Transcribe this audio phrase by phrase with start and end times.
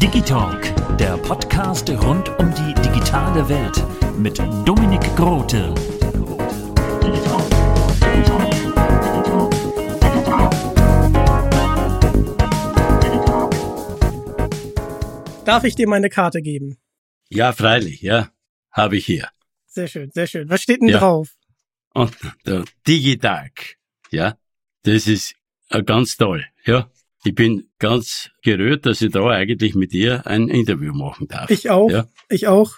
[0.00, 3.84] Digitalk, der Podcast rund um die digitale Welt
[4.18, 5.74] mit Dominik Grote.
[15.44, 16.78] Darf ich dir meine Karte geben?
[17.30, 18.30] Ja, freilich, ja.
[18.70, 19.28] Habe ich hier.
[19.66, 20.48] Sehr schön, sehr schön.
[20.50, 20.98] Was steht denn Ja.
[20.98, 21.30] drauf?
[21.94, 22.14] Und
[22.46, 23.76] der Digitag,
[24.10, 24.36] ja,
[24.82, 25.34] das ist
[25.84, 26.90] ganz toll, ja.
[27.24, 31.50] Ich bin ganz gerührt, dass ich da eigentlich mit dir ein Interview machen darf.
[31.50, 31.90] Ich auch.
[31.90, 32.06] Ja.
[32.28, 32.76] Ich auch.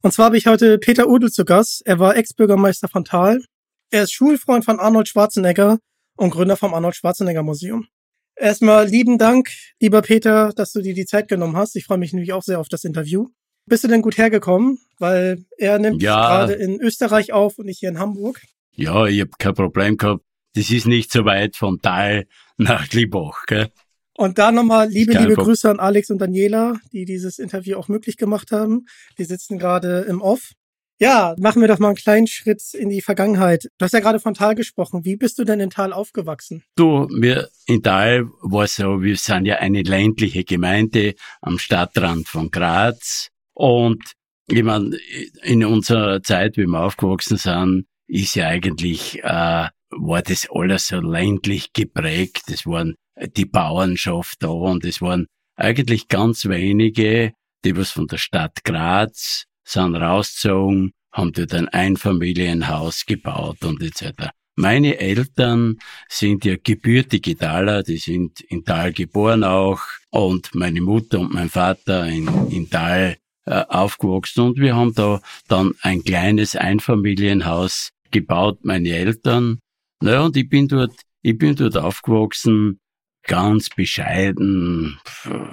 [0.00, 1.82] Und zwar habe ich heute Peter Udel zu Gast.
[1.84, 3.44] Er war Ex-Bürgermeister von Thal.
[3.90, 5.78] Er ist Schulfreund von Arnold Schwarzenegger
[6.16, 7.86] und Gründer vom Arnold Schwarzenegger Museum.
[8.34, 11.76] Erstmal lieben Dank, lieber Peter, dass du dir die Zeit genommen hast.
[11.76, 13.28] Ich freue mich nämlich auch sehr auf das Interview.
[13.66, 14.78] Bist du denn gut hergekommen?
[14.98, 16.16] Weil er nimmt Ja.
[16.46, 18.40] gerade in Österreich auf und ich hier in Hamburg.
[18.74, 20.24] Ja, ich habe kein Problem gehabt.
[20.54, 23.70] Das ist nicht so weit von Thal nach Liebach, gell?
[24.16, 25.34] Und da nochmal liebe, liebe.
[25.34, 28.86] Grüße an Alex und Daniela, die dieses Interview auch möglich gemacht haben.
[29.18, 30.52] Die sitzen gerade im Off.
[31.00, 33.64] Ja, machen wir doch mal einen kleinen Schritt in die Vergangenheit.
[33.78, 35.04] Du hast ja gerade von Tal gesprochen.
[35.04, 36.62] Wie bist du denn in Tal aufgewachsen?
[36.76, 42.50] Du, wir in Thal war so, wir sind ja eine ländliche Gemeinde am Stadtrand von
[42.50, 43.30] Graz.
[43.54, 44.12] Und
[44.46, 44.96] ich meine,
[45.42, 51.00] in unserer Zeit, wie wir aufgewachsen sind, ist ja eigentlich, äh, war das alles so
[51.00, 52.44] ländlich geprägt.
[52.48, 52.94] Es waren
[53.36, 55.26] die Bauernschaft da und es waren
[55.56, 57.32] eigentlich ganz wenige,
[57.64, 64.30] die was von der Stadt Graz sind rausgezogen, haben dort ein Einfamilienhaus gebaut und etc.
[64.56, 65.78] Meine Eltern
[66.08, 69.80] sind ja gebürtige Thaler, die sind in Thal geboren auch
[70.10, 73.16] und meine Mutter und mein Vater in, in Thal
[73.46, 79.58] äh, aufgewachsen und wir haben da dann ein kleines Einfamilienhaus gebaut, meine Eltern.
[80.02, 82.80] Naja, und ich bin dort, ich bin dort aufgewachsen,
[83.22, 84.98] ganz bescheiden,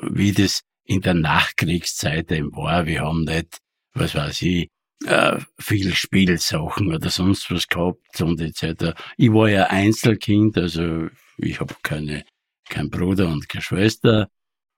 [0.10, 2.88] wie das in der Nachkriegszeit eben war.
[2.88, 3.60] Wir haben nicht,
[3.94, 4.70] was weiß ich,
[5.06, 8.96] äh, viel Spielsachen oder sonst was gehabt und etc.
[9.18, 12.26] Ich war ja Einzelkind, also ich habe keine,
[12.70, 14.30] kein Bruder und keine Schwester.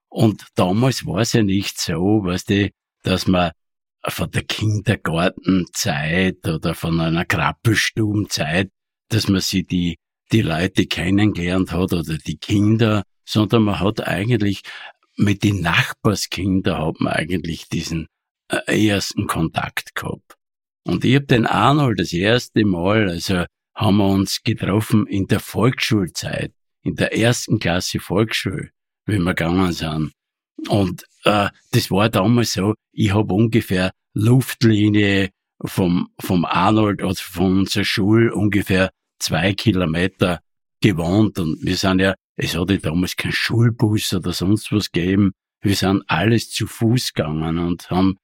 [0.09, 2.70] Und damals war es ja nicht so, weißt du,
[3.03, 3.52] dass man
[4.06, 8.70] von der Kindergartenzeit oder von einer Krabbelstubenzeit,
[9.11, 9.97] dass man sich die,
[10.31, 14.61] die Leute kennengelernt hat oder die Kinder, sondern man hat eigentlich
[15.17, 18.07] mit den Nachbarskindern hat man eigentlich diesen
[18.49, 20.38] äh, ersten Kontakt gehabt.
[20.83, 23.45] Und ich hab den Arnold das erste Mal, also
[23.75, 28.72] haben wir uns getroffen in der Volksschulzeit, in der ersten Klasse Volksschule,
[29.05, 30.11] wie wir gegangen sind.
[30.67, 35.29] Und äh, das war damals so, ich hab ungefähr Luftlinie
[35.63, 38.91] vom, vom Arnold oder von unserer Schule ungefähr
[39.22, 40.40] zwei Kilometer
[40.82, 41.40] gewohnt.
[41.40, 45.32] Und wir sind ja, es hatte damals keinen Schulbus oder sonst was gegeben.
[45.62, 48.18] Wir sind alles zu Fuß gegangen und haben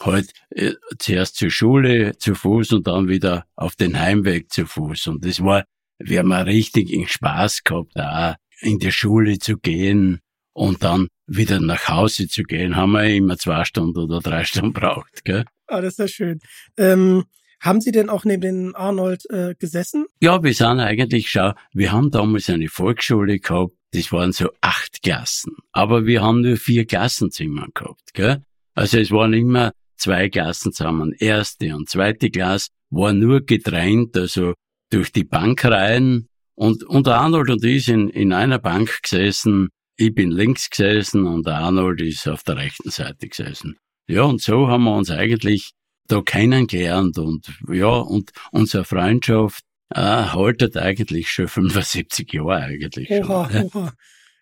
[0.00, 5.08] halt äh, zuerst zur Schule zu Fuß und dann wieder auf den Heimweg zu Fuß.
[5.08, 5.64] Und das war,
[5.98, 10.20] wir haben einen richtigen Spaß gehabt, da in die Schule zu gehen
[10.52, 14.72] und dann wieder nach Hause zu gehen, haben wir immer zwei Stunden oder drei Stunden
[14.72, 15.44] braucht, gell?
[15.66, 16.40] Ah, das ist ja schön.
[16.76, 17.24] Ähm,
[17.64, 20.06] haben Sie denn auch neben den Arnold äh, gesessen?
[20.20, 25.02] Ja, wir sind eigentlich, schau, wir haben damals eine Volksschule gehabt, das waren so acht
[25.02, 25.56] Klassen.
[25.72, 28.42] Aber wir haben nur vier Klassenzimmer gehabt, gell?
[28.74, 31.14] Also es waren immer zwei Klassen zusammen.
[31.18, 34.54] Erste und zweite Klasse war nur getrennt, also
[34.90, 36.28] durch die Bankreihen.
[36.56, 39.70] Und, und Arnold und ich sind in einer Bank gesessen.
[39.96, 43.76] Ich bin links gesessen und Arnold ist auf der rechten Seite gesessen.
[44.06, 45.72] Ja, und so haben wir uns eigentlich
[46.08, 49.64] da kennengelernt und ja, und unsere Freundschaft
[49.94, 53.70] äh, haltet eigentlich schon 75 Jahre eigentlich Oha, schon.
[53.74, 53.92] oha.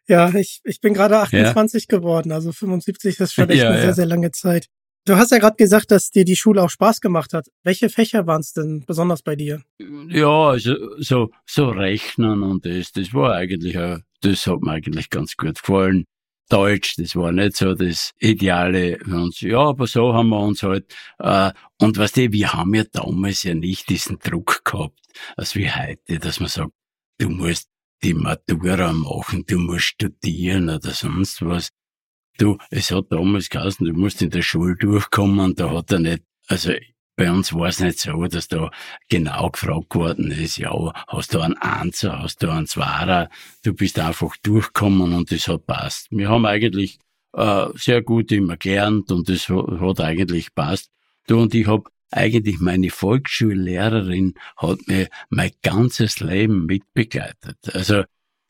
[0.09, 3.83] Ja, ich, ich bin gerade 28 geworden, also 75 ist schon echt Ja, eine ja.
[3.83, 4.67] sehr, sehr lange Zeit.
[5.05, 7.47] Du hast ja gerade gesagt, dass dir die Schule auch Spaß gemacht hat.
[7.65, 9.63] Welche Fächer waren es denn besonders bei dir?
[10.09, 15.11] Ja, also so, so Rechnen und das, das war eigentlich, auch, das hat mir eigentlich
[15.11, 16.05] ganz gut gefallen.
[16.53, 19.41] Deutsch, das war nicht so das Ideale für uns.
[19.41, 21.51] Ja, aber so haben wir uns halt, äh,
[21.81, 25.01] und weißt du, wir haben ja damals ja nicht diesen Druck gehabt,
[25.37, 26.73] als wie heute, dass man sagt,
[27.19, 27.71] du musst
[28.03, 31.71] die Matura machen, du musst studieren oder sonst was.
[32.37, 36.23] Du, es hat damals geheißen, du musst in der Schule durchkommen da hat er nicht,
[36.49, 36.73] also
[37.17, 38.71] bei uns war es nicht so, dass da
[39.09, 43.29] genau gefragt worden ist, ja, hast du einen Einser, hast du einen Zweier,
[43.63, 46.09] du bist einfach durchgekommen und das hat passt.
[46.11, 46.99] Wir haben eigentlich
[47.35, 50.91] äh, sehr gut immer gelernt und das hat, eigentlich passt.
[51.27, 57.57] Du und ich hab eigentlich meine Volksschullehrerin hat mir mein ganzes Leben mitbegleitet.
[57.73, 58.05] Also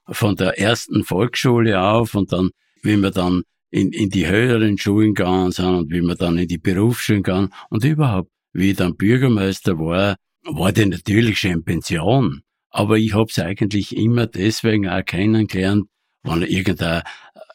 [0.09, 2.51] von der ersten Volksschule auf und dann,
[2.83, 6.49] wie wir dann in, in die höheren Schulen gegangen sind und wie wir dann in
[6.49, 11.65] die Berufsschulen gegangen und überhaupt, wie ich dann Bürgermeister war, war die natürlich schon in
[11.65, 12.43] Pension.
[12.71, 15.87] Aber ich hab's eigentlich immer deswegen auch kennengelernt,
[16.23, 17.03] wenn irgendein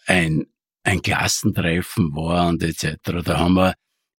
[0.06, 0.46] ein,
[0.84, 2.98] ein Klassentreffen war und etc.
[3.24, 3.74] Da haben wir,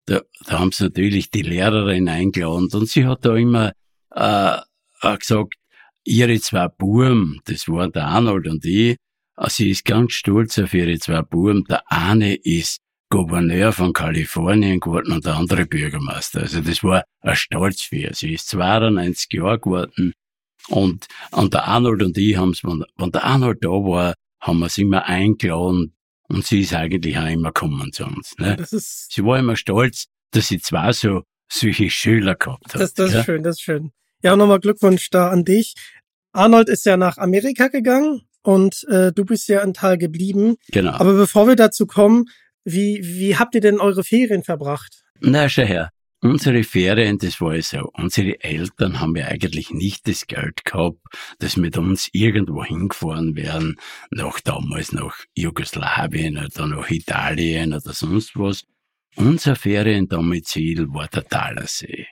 [0.05, 3.73] da, da haben sie natürlich die Lehrerin eingeladen und sie hat da immer
[4.11, 4.57] äh,
[5.01, 5.55] auch gesagt,
[6.03, 8.97] ihre zwei Buben, das waren der Arnold und ich,
[9.37, 11.63] äh, sie ist ganz stolz auf ihre zwei Buben.
[11.65, 12.79] Der eine ist
[13.09, 16.41] Gouverneur von Kalifornien geworden und der andere Bürgermeister.
[16.41, 18.13] Also das war ein Stolz für ihr.
[18.13, 20.13] Sie ist 92 Jahre geworden
[20.67, 24.69] und, und der Arnold und ich haben's, wenn, wenn der Arnold da war, haben wir
[24.69, 25.95] sie immer eingeladen
[26.27, 28.35] und sie ist eigentlich auch immer gekommen zu uns.
[28.37, 28.55] Ne?
[28.55, 32.81] Das ist, Sie war immer stolz, dass sie zwei so solche Schüler gehabt hat.
[32.81, 33.19] das, das ja?
[33.19, 33.91] ist schön, das ist schön.
[34.21, 35.73] Ja, nochmal Glückwunsch da an dich.
[36.31, 40.57] Arnold ist ja nach Amerika gegangen und äh, du bist ja in Tal geblieben.
[40.71, 40.91] Genau.
[40.91, 42.25] Aber bevor wir dazu kommen,
[42.63, 45.03] wie, wie habt ihr denn eure Ferien verbracht?
[45.19, 45.89] Na, schau her.
[46.21, 47.89] Unsere Ferien, das war ja so.
[47.93, 50.99] Unsere Eltern haben ja eigentlich nicht das Geld gehabt,
[51.39, 53.77] dass mit uns irgendwo hingefahren wären,
[54.11, 58.65] nach damals nach Jugoslawien oder nach Italien oder sonst was.
[59.15, 62.07] Unser Feriendomizil war der Talersee.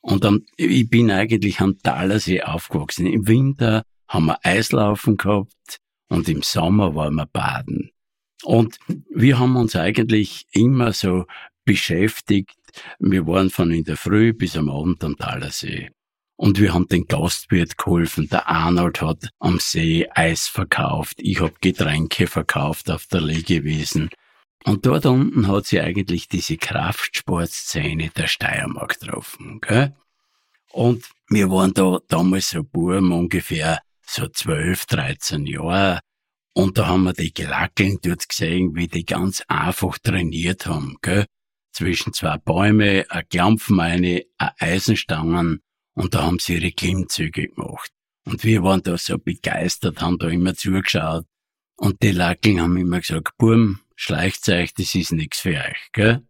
[0.00, 3.06] Und am, ich bin eigentlich am Talersee aufgewachsen.
[3.06, 7.90] Im Winter haben wir Eislaufen gehabt und im Sommer waren wir baden.
[8.44, 11.26] Und wir haben uns eigentlich immer so
[11.64, 12.56] beschäftigt.
[12.98, 15.90] Wir waren von in der Früh bis am Abend am Talersee.
[16.36, 18.28] Und wir haben den Gastwirt geholfen.
[18.28, 21.14] Der Arnold hat am See Eis verkauft.
[21.18, 24.10] Ich hab Getränke verkauft auf der Legewiesen.
[24.64, 29.60] Und dort unten hat sie eigentlich diese Kraftsportszene der Steiermark getroffen.
[29.60, 29.94] Gell?
[30.72, 36.00] Und wir waren da damals so Buben, ungefähr so 12, 13 Jahre.
[36.54, 40.96] Und da haben wir die Glackeln dort gesehen, wie die ganz einfach trainiert haben.
[41.02, 41.26] Gell?
[41.72, 45.60] Zwischen zwei Bäume, ein Klampfen eine, ein Eisenstangen
[45.94, 47.90] und da haben sie ihre Klimmzüge gemacht.
[48.24, 51.26] Und wir waren da so begeistert, haben da immer zugeschaut.
[51.76, 56.24] Und die Lackeln haben immer gesagt, Burm, schleicht euch, das ist nix für euch, gell?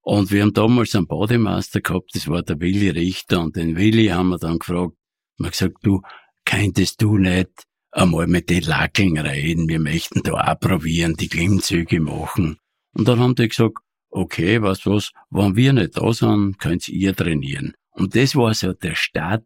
[0.00, 4.06] Und wir haben damals einen Bademeister gehabt, das war der Willi Richter, und den Willi
[4.06, 4.94] haben wir dann gefragt,
[5.38, 6.00] wir gesagt, du,
[6.44, 7.50] könntest du nicht
[7.92, 12.58] einmal mit den Lackeln reden, wir möchten da auch probieren, die Klimmzüge machen.
[12.94, 13.76] Und dann haben die gesagt,
[14.10, 17.74] okay, was was, wenn wir nicht da sind, könnt ihr trainieren.
[17.92, 19.44] Und das war so der Startzeichen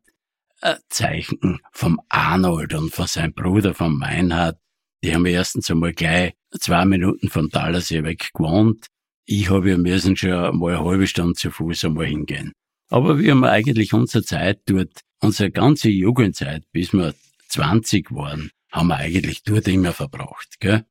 [1.73, 4.59] vom Arnold und von seinem Bruder, vom Meinhard.
[5.03, 8.87] Die haben erstens einmal gleich zwei Minuten vom Talersee weg gewohnt.
[9.25, 12.53] Ich habe ja müssen schon mal eine halbe Stunde zu Fuß einmal hingehen.
[12.89, 17.15] Aber wir haben eigentlich unsere Zeit dort, unsere ganze Jugendzeit, bis wir
[17.49, 20.85] 20 waren, haben wir eigentlich dort immer verbracht, gell?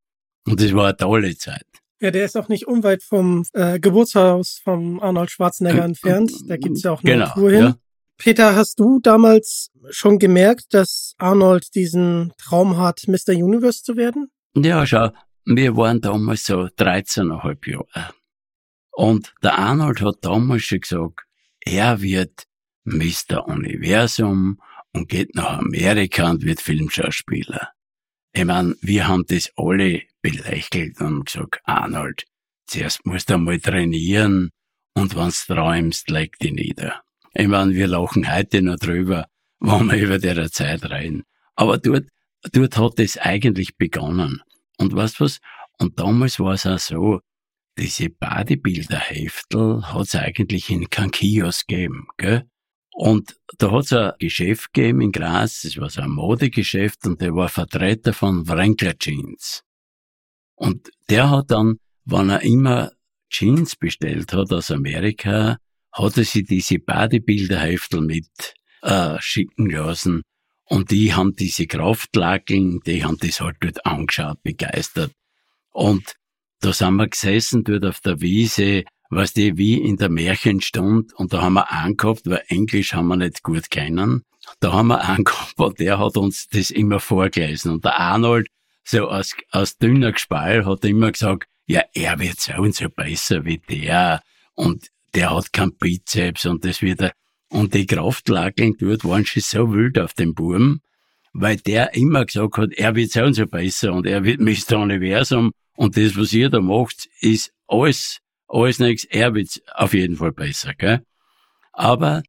[0.48, 1.66] Und das war eine tolle Zeit.
[2.02, 6.32] Ja, der ist auch nicht unweit vom äh, Geburtshaus vom Arnold Schwarzenegger entfernt.
[6.48, 7.60] Da gibt's ja auch eine Genau, Tour hin.
[7.62, 7.76] ja.
[8.18, 13.34] Peter, hast du damals schon gemerkt, dass Arnold diesen Traum hat, Mr.
[13.34, 14.30] Universe zu werden?
[14.56, 15.10] Ja, schau,
[15.46, 18.14] wir waren damals so 13,5 Jahre.
[18.92, 21.22] Und der Arnold hat damals schon gesagt,
[21.62, 22.46] er wird
[22.86, 23.48] Mr.
[23.48, 24.62] Universum
[24.96, 27.72] und geht nach Amerika und wird Filmschauspieler.
[28.34, 32.24] Ich mein, wir haben das alle belächelt und gesagt, Arnold,
[32.66, 34.52] zuerst musst du einmal trainieren
[34.94, 37.02] und wenn's träumst, leg dich nieder.
[37.34, 39.28] Ich mein, wir lachen heute noch drüber,
[39.60, 41.24] wenn wir über der Zeit reden.
[41.56, 42.08] Aber dort,
[42.54, 44.42] dort hat es eigentlich begonnen.
[44.78, 45.40] Und weißt was?
[45.78, 47.20] Und damals war es auch so,
[47.78, 52.50] diese Bodybuilder-Heftel hat's eigentlich in keinem Kiosk gegeben, gell?
[52.98, 57.20] Und da hat es ein Geschäft gegeben in Graz, das war so ein Modegeschäft und
[57.20, 59.64] der war Vertreter von Wrangler Jeans.
[60.56, 61.76] Und der hat dann,
[62.06, 62.94] wenn er immer
[63.30, 65.58] Jeans bestellt hat aus Amerika,
[65.92, 68.30] hat er sich diese Bodybuilder-Heftel mit
[68.82, 70.22] äh, schicken lassen.
[70.64, 75.12] Und die haben diese Kraftlakeln, die haben das halt dort angeschaut, begeistert.
[75.72, 76.16] Und
[76.62, 81.34] da sind wir gesessen dort auf der Wiese, was die wie in der Märchenstund und
[81.34, 84.24] da haben wir angehabt, weil Englisch haben wir nicht gut kennen.
[84.60, 87.72] Da haben wir angehabt und der hat uns das immer vorgelesen.
[87.72, 88.48] Und der Arnold,
[88.84, 93.46] so aus, aus dünner Gespall, hat immer gesagt, ja, er wird so und so besser
[93.46, 94.22] wie der.
[94.54, 97.14] Und der hat keinen Bizeps und das wird er.
[97.50, 100.82] Und die Kraftlageln dort waren schon so wild auf dem Burm,
[101.34, 104.80] weil der immer gesagt hat, er wird so und so besser und er wird Mr.
[104.80, 110.16] Universum und das, was ihr da macht, ist alles, alles nichts, er wird auf jeden
[110.16, 111.02] Fall besser, gell?
[111.74, 112.24] Aber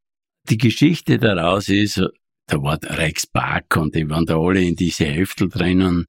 [0.49, 2.02] die Geschichte daraus ist,
[2.46, 6.06] da war der Rex Park und die waren da alle in diese Heftel drinnen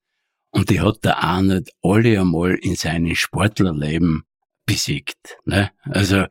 [0.52, 4.24] und die hat der Arnold alle einmal in seinem Sportlerleben
[4.66, 5.72] besiegt, ne?
[5.84, 6.26] Also,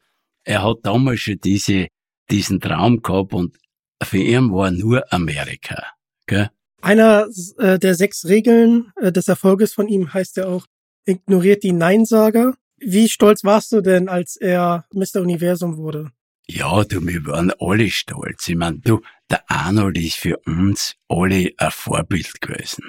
[0.44, 1.88] er hat damals schon diese,
[2.30, 3.56] diesen Traum gehabt und
[4.02, 5.82] für ihn war nur Amerika.
[6.26, 6.50] Gell?
[6.82, 7.28] Einer
[7.58, 10.66] äh, der sechs Regeln äh, des Erfolges von ihm heißt ja auch,
[11.04, 12.54] ignoriert die Neinsager.
[12.78, 15.22] Wie stolz warst du denn, als er Mr.
[15.22, 16.12] Universum wurde?
[16.48, 18.48] Ja, du, wir waren alle stolz.
[18.48, 22.84] Ich mein, du, der Arnold ist für uns alle ein Vorbild gewesen.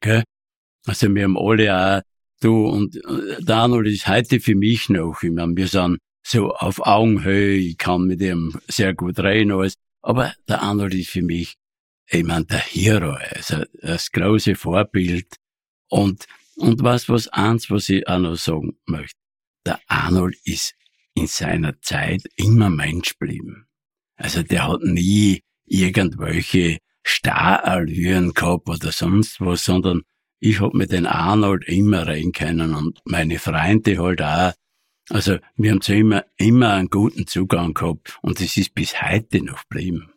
[0.00, 0.24] Gell?
[0.86, 2.02] Also wir haben alle auch,
[2.40, 6.52] du, und äh, der Arnold ist heute für mich noch, ich mein, wir sind so
[6.52, 9.74] auf Augenhöhe, ich kann mit ihm sehr gut reden, alles.
[10.02, 11.54] Aber der Arnold ist für mich,
[12.10, 15.26] ich mein, der Hero, also das große Vorbild.
[15.88, 16.26] Und,
[16.56, 19.17] und was, was eins, was ich auch noch sagen möchte.
[19.68, 20.74] Der Arnold ist
[21.12, 23.66] in seiner Zeit immer Mensch geblieben.
[24.16, 30.04] Also der hat nie irgendwelche Starallüren gehabt oder sonst was, sondern
[30.40, 34.54] ich hab mit den Arnold immer rein können und meine Freunde halt auch.
[35.10, 39.44] Also wir haben zu immer, immer einen guten Zugang gehabt und das ist bis heute
[39.44, 40.14] noch geblieben.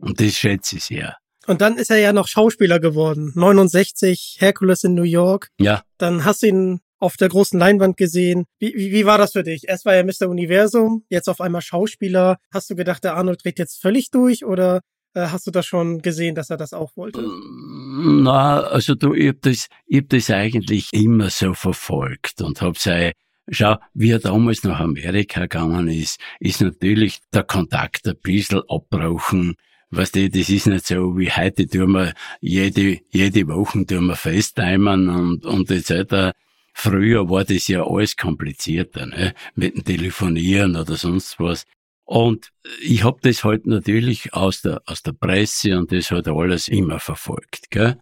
[0.00, 1.16] Und das schätze ich sehr.
[1.46, 3.30] Und dann ist er ja noch Schauspieler geworden.
[3.36, 5.50] 69, Hercules in New York.
[5.60, 5.84] Ja.
[5.96, 8.44] Dann hast du ihn auf der großen Leinwand gesehen.
[8.58, 9.68] Wie, wie, wie war das für dich?
[9.68, 10.28] Erst war er Mr.
[10.28, 12.38] Universum, jetzt auf einmal Schauspieler.
[12.52, 14.80] Hast du gedacht, der Arnold dreht jetzt völlig durch oder
[15.14, 17.22] äh, hast du das schon gesehen, dass er das auch wollte?
[17.22, 22.78] Na, also du, ich hab das, ich hab das eigentlich immer so verfolgt und hab
[22.78, 23.12] sei
[23.50, 29.56] Schau, wie er damals nach Amerika gegangen ist, ist natürlich der Kontakt ein bisschen abbrochen.
[29.90, 34.16] Weißt du, das ist nicht so wie heute tun wir jede, jede Woche tun wir
[34.16, 36.32] FaceTimen und, und etc.
[36.76, 39.34] Früher war das ja alles komplizierter, ne?
[39.54, 41.64] Mit dem Telefonieren oder sonst was.
[42.04, 42.52] Und
[42.82, 46.98] ich hab das halt natürlich aus der, aus der Presse und das hat alles immer
[46.98, 47.98] verfolgt, gell?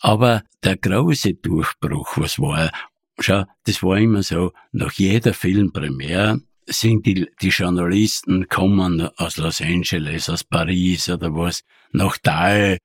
[0.00, 2.70] Aber der große Durchbruch, was war,
[3.22, 9.60] Schau, das war immer so, nach jeder Filmpremiere sind die, die Journalisten kommen aus Los
[9.60, 11.62] Angeles, aus Paris oder was,
[11.92, 12.78] nach Dahl.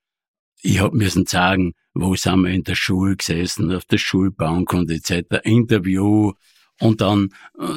[0.61, 4.91] Ich hab müssen sagen, wo sind wir in der Schule gesessen, auf der Schulbank und
[4.91, 5.41] etc.
[5.43, 6.33] Interview
[6.79, 7.29] und dann,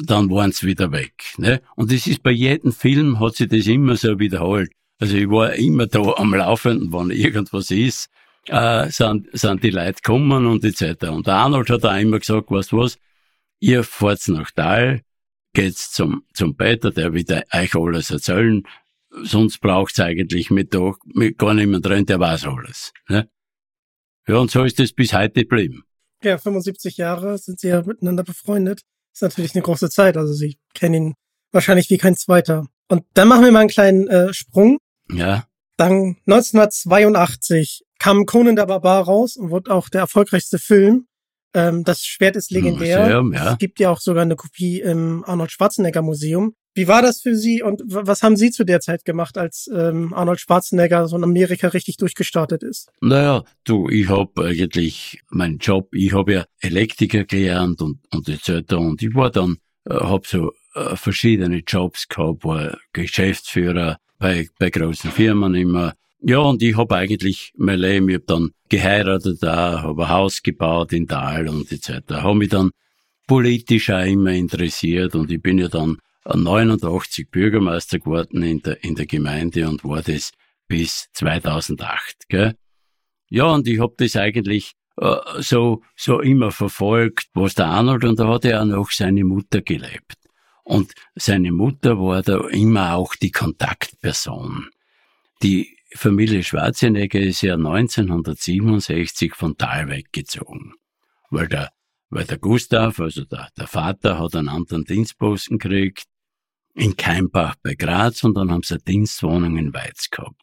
[0.03, 1.33] dann waren sie wieder weg.
[1.37, 1.61] Ne?
[1.75, 4.71] Und das ist bei jedem Film hat sich das immer so wiederholt.
[4.99, 8.09] Also ich war immer da am Laufenden, wenn irgendwas ist
[8.49, 11.09] äh, sind, sind die Leute gekommen und etc.
[11.09, 12.97] Und der Arnold hat auch immer gesagt, weißt du was,
[13.59, 15.01] ihr fahrt nach Tal,
[15.53, 18.63] geht's zum, zum Peter, der wird euch alles erzählen,
[19.23, 22.93] sonst braucht's eigentlich mit, da, mit gar niemand drin, der weiß alles.
[23.07, 23.29] Ne?
[24.29, 25.81] Ja, und so ist es bis heute geblieben.
[26.23, 28.81] Ja, 75 Jahre sind sie ja miteinander befreundet.
[29.11, 31.13] Ist natürlich eine große Zeit, also sie kennen ihn
[31.51, 32.67] wahrscheinlich wie kein zweiter.
[32.89, 34.77] Und dann machen wir mal einen kleinen äh, Sprung.
[35.11, 35.47] Ja.
[35.77, 41.07] Dann 1982 kam Conan der Barbar raus und wurde auch der erfolgreichste Film.
[41.53, 43.01] Ähm, das Schwert ist legendär.
[43.01, 43.53] Museum, ja.
[43.53, 46.53] Es gibt ja auch sogar eine Kopie im Arnold Schwarzenegger Museum.
[46.75, 50.13] Wie war das für Sie und was haben Sie zu der Zeit gemacht, als ähm,
[50.13, 52.89] Arnold Schwarzenegger so in Amerika richtig durchgestartet ist?
[53.01, 58.73] Naja, du, ich habe eigentlich meinen Job, ich habe ja Elektriker gelernt und, und etc.
[58.75, 59.57] Und ich war dann,
[59.89, 66.39] äh, habe so äh, verschiedene Jobs gehabt, war Geschäftsführer bei, bei großen Firmen immer, ja,
[66.39, 71.07] und ich habe eigentlich mein Leben, ich hab dann geheiratet habe ein Haus gebaut in
[71.07, 72.03] Tal und etc.
[72.09, 72.71] Habe mich dann
[73.27, 78.95] politisch auch immer interessiert und ich bin ja dann 89 Bürgermeister geworden in der, in
[78.95, 80.31] der Gemeinde und war das
[80.67, 82.27] bis 2008.
[82.27, 82.55] Gell?
[83.29, 88.19] Ja, und ich habe das eigentlich äh, so, so immer verfolgt, was der Arnold, und
[88.19, 90.15] da hat er auch noch seine Mutter gelebt.
[90.63, 94.67] Und seine Mutter war da immer auch die Kontaktperson.
[95.41, 100.73] Die Familie Schwarzenegger ist ja 1967 von Tal weggezogen,
[101.29, 101.71] weil der,
[102.09, 106.05] weil der Gustav, also der, der Vater, hat einen anderen Dienstposten gekriegt.
[106.75, 110.39] In Keimbach bei Graz und dann haben sie eine Dienstwohnung in Weiz gehabt.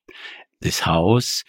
[0.60, 1.44] Das Haus,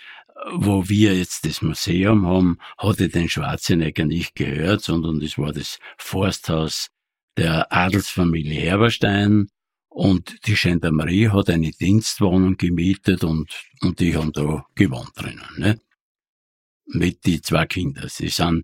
[0.54, 5.80] wo wir jetzt das Museum haben, hatte den Schwarzenegger nicht gehört, sondern das war das
[5.98, 6.90] Forsthaus
[7.36, 9.50] der Adelsfamilie Herberstein
[9.98, 13.52] und die Gendarmerie hat eine Dienstwohnung gemietet und,
[13.82, 15.82] und die haben da gewohnt drinnen, ne?
[16.86, 18.08] Mit die zwei Kinder.
[18.08, 18.62] Sie sind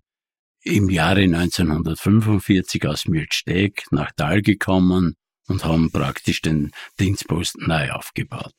[0.62, 5.16] im Jahre 1945 aus Milchsteg nach Tal gekommen
[5.48, 8.54] und haben praktisch den Dienstposten neu aufgebaut.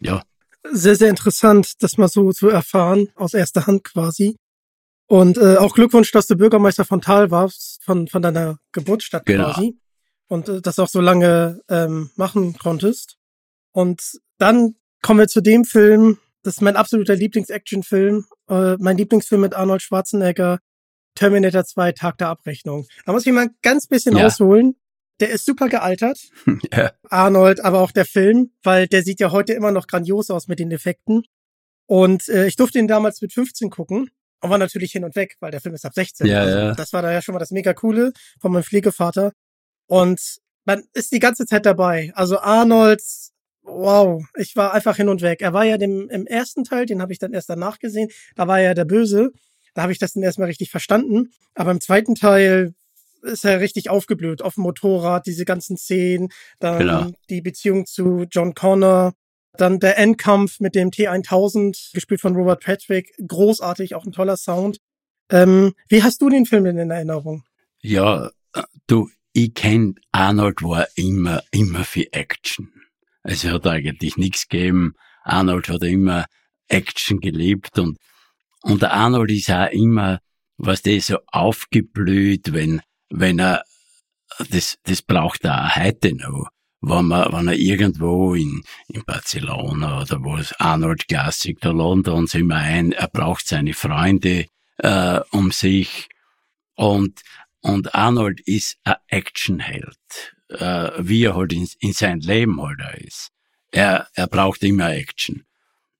[0.00, 0.24] Ja.
[0.68, 4.36] Sehr, sehr interessant, das mal so zu erfahren, aus erster Hand quasi.
[5.06, 9.52] Und äh, auch Glückwunsch, dass du Bürgermeister von Tal warst, von, von deiner Geburtsstadt genau.
[9.52, 9.78] quasi.
[10.30, 13.16] Und äh, das auch so lange ähm, machen konntest.
[13.72, 19.40] Und dann kommen wir zu dem Film, das ist mein absoluter Lieblings-Action-Film, äh, mein Lieblingsfilm
[19.40, 20.60] mit Arnold Schwarzenegger,
[21.14, 22.86] Terminator 2, Tag der Abrechnung.
[23.04, 24.26] Da muss ich mal ein ganz bisschen ja.
[24.26, 24.76] ausholen.
[25.18, 26.18] Der ist super gealtert.
[26.72, 26.92] ja.
[27.10, 30.60] Arnold, aber auch der Film, weil der sieht ja heute immer noch grandios aus mit
[30.60, 31.24] den Effekten.
[31.86, 34.10] Und äh, ich durfte ihn damals mit 15 gucken.
[34.42, 36.26] Und war natürlich hin und weg, weil der Film ist ab 16.
[36.26, 36.74] Ja, also, ja.
[36.74, 39.32] Das war da ja schon mal das mega coole von meinem Pflegevater.
[39.90, 42.12] Und man ist die ganze Zeit dabei.
[42.14, 43.02] Also Arnold,
[43.64, 45.42] wow, ich war einfach hin und weg.
[45.42, 48.46] Er war ja dem, im ersten Teil, den habe ich dann erst danach gesehen, da
[48.46, 49.32] war er ja der Böse.
[49.74, 51.32] Da habe ich das dann erstmal richtig verstanden.
[51.56, 52.72] Aber im zweiten Teil
[53.22, 56.28] ist er richtig aufgeblüht auf dem Motorrad, diese ganzen Szenen,
[56.60, 57.10] dann genau.
[57.28, 59.14] die Beziehung zu John Connor,
[59.54, 63.12] dann der Endkampf mit dem T1000, gespielt von Robert Patrick.
[63.26, 64.78] Großartig, auch ein toller Sound.
[65.32, 67.42] Ähm, wie hast du den Film denn in Erinnerung?
[67.82, 68.30] Ja,
[68.86, 72.72] du, ich kenn, Arnold war immer, immer für Action.
[73.22, 74.94] Es hat eigentlich nichts gegeben.
[75.24, 76.26] Arnold hat immer
[76.68, 77.98] Action geliebt und,
[78.62, 80.20] und der Arnold ist auch immer,
[80.56, 82.80] was der so aufgeblüht, wenn,
[83.10, 83.64] wenn er,
[84.50, 86.50] das, das braucht er auch heute noch
[86.80, 92.06] wenn, man, wenn er irgendwo in, in Barcelona oder wo es Arnold Classic, da laden
[92.08, 94.46] uns immer ein, er braucht seine Freunde
[94.78, 96.08] äh, um sich
[96.74, 97.20] und,
[97.62, 103.30] und Arnold ist ein Actionheld, äh, wie er halt in, in sein Leben halt ist.
[103.70, 105.44] Er, er braucht immer Action.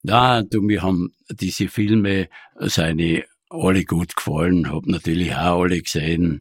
[0.02, 6.40] Ja, du, mir haben diese Filme seine alle gut gefallen, hab natürlich auch alle gesehen.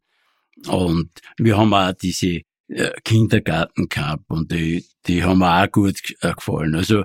[0.68, 6.00] Und wir haben auch diese äh, Kindergarten gehabt und die, die haben mir auch gut
[6.22, 6.76] äh, gefallen.
[6.76, 7.04] Also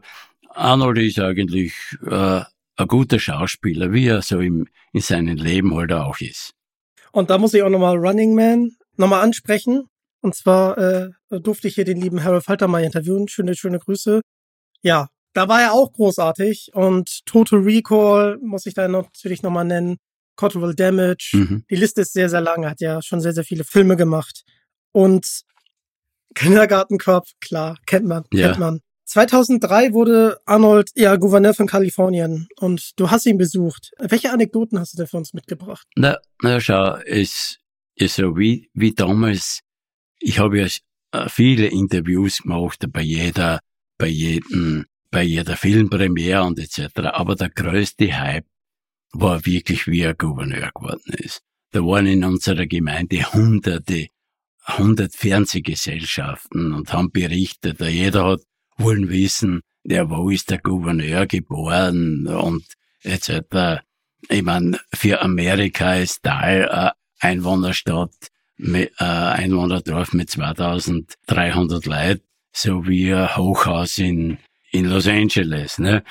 [0.50, 1.72] Arnold ist eigentlich
[2.06, 2.42] äh,
[2.76, 6.52] ein guter Schauspieler, wie er so im, in seinem Leben halt auch ist.
[7.14, 9.88] Und da muss ich auch nochmal Running Man nochmal ansprechen.
[10.20, 13.28] Und zwar äh, durfte ich hier den lieben Harold Falter mal interviewen.
[13.28, 14.20] Schöne, schöne Grüße.
[14.82, 16.70] Ja, da war er auch großartig.
[16.72, 19.98] Und Total Recall muss ich da natürlich nochmal nennen.
[20.34, 21.30] Collateral Damage.
[21.34, 21.64] Mhm.
[21.70, 22.64] Die Liste ist sehr, sehr lang.
[22.64, 24.42] Er hat ja schon sehr, sehr viele Filme gemacht.
[24.90, 25.42] Und
[26.34, 28.48] Kindergartenkopf, klar, kennt man, ja.
[28.48, 28.80] kennt man.
[29.04, 33.92] 2003 wurde Arnold ja Gouverneur von Kalifornien und du hast ihn besucht.
[33.98, 35.86] Welche Anekdoten hast du denn für uns mitgebracht?
[35.96, 37.58] Na, na schau, es
[37.94, 39.60] ist so wie, wie damals,
[40.18, 40.66] ich habe ja
[41.12, 43.60] äh, viele Interviews gemacht bei jeder,
[43.98, 46.98] bei jedem, bei jeder Filmpremiere und etc.
[47.12, 48.46] Aber der größte Hype
[49.12, 51.42] war wirklich, wie er Gouverneur geworden ist.
[51.70, 54.08] Da waren in unserer Gemeinde hunderte
[54.66, 57.80] 100 Fernsehgesellschaften und haben berichtet.
[57.80, 58.40] Jeder hat
[58.76, 62.64] wollen wissen, ja, wo ist der Gouverneur geboren und
[63.02, 63.82] etc.
[64.28, 68.12] Ich meine, für Amerika ist Tal äh, Einwohnerstadt,
[68.56, 74.38] mit, äh, Einwohnerdorf mit 2300 Leuten, so wie ein Hochhaus in,
[74.70, 76.02] in Los Angeles, ne?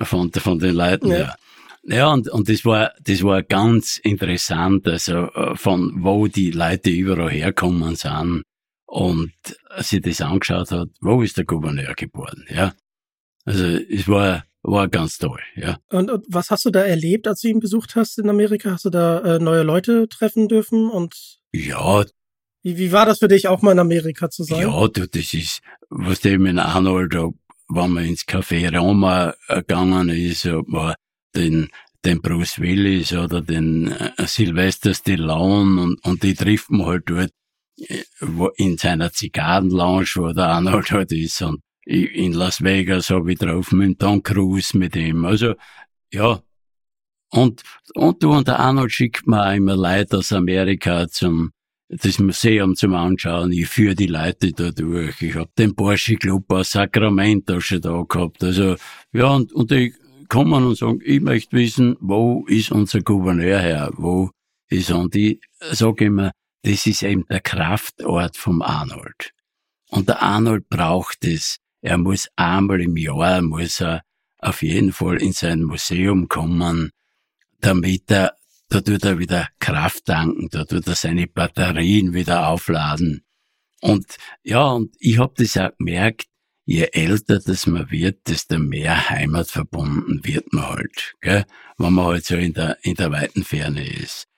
[0.00, 1.16] Von, von den Leuten ja.
[1.16, 1.36] her.
[1.84, 6.90] Ja, und, und das war, das war ganz interessant, also äh, von wo die Leute
[6.90, 8.44] überall herkommen sind
[8.92, 9.32] und
[9.80, 12.74] sie das angeschaut hat, wo ist der Gouverneur geboren, ja.
[13.46, 15.78] Also, es war, war ganz toll, ja.
[15.88, 18.72] Und, und was hast du da erlebt, als du ihn besucht hast in Amerika?
[18.72, 21.40] Hast du da äh, neue Leute treffen dürfen und?
[21.52, 22.04] Ja.
[22.62, 24.60] Wie, wie war das für dich, auch mal in Amerika zu sein?
[24.60, 30.10] Ja, du, das ist, was dem in Arnold, wenn man ins Café Roma äh, gegangen
[30.10, 30.96] ist, war
[31.34, 31.70] den,
[32.04, 37.32] den Bruce Willis oder den äh, Sylvester Stallone und, und die trifft man halt dort
[38.56, 43.72] in seiner Zigarrenlounge, wo der Arnold halt ist und in Las Vegas habe ich drauf
[43.72, 45.24] mit Tom Cruise mit ihm.
[45.24, 45.54] Also,
[46.12, 46.40] ja.
[47.30, 47.62] Und,
[47.94, 51.50] und du und der Arnold schickt mir immer Leute aus Amerika zum,
[51.88, 56.50] das Museum zum Anschauen, ich führe die Leute da durch, ich hab den Porsche Club
[56.52, 58.76] aus Sacramento schon da gehabt, also,
[59.12, 59.94] ja, und, und die
[60.28, 64.30] kommen und sagen, ich möchte wissen, wo ist unser Gouverneur her, wo
[64.68, 69.32] ist, und ich sage immer, das ist eben der Kraftort vom Arnold.
[69.90, 71.58] Und der Arnold braucht es.
[71.80, 74.02] Er muss einmal im Jahr, muss er
[74.38, 76.90] auf jeden Fall in sein Museum kommen,
[77.60, 78.36] damit er,
[78.68, 83.24] da tut er wieder Kraft tanken, da tut er seine Batterien wieder aufladen.
[83.80, 86.26] Und ja, und ich hab das auch gemerkt,
[86.64, 91.44] je älter das man wird, desto mehr Heimat verbunden wird man halt, gell?
[91.76, 94.28] wenn man halt so in der, in der weiten Ferne ist.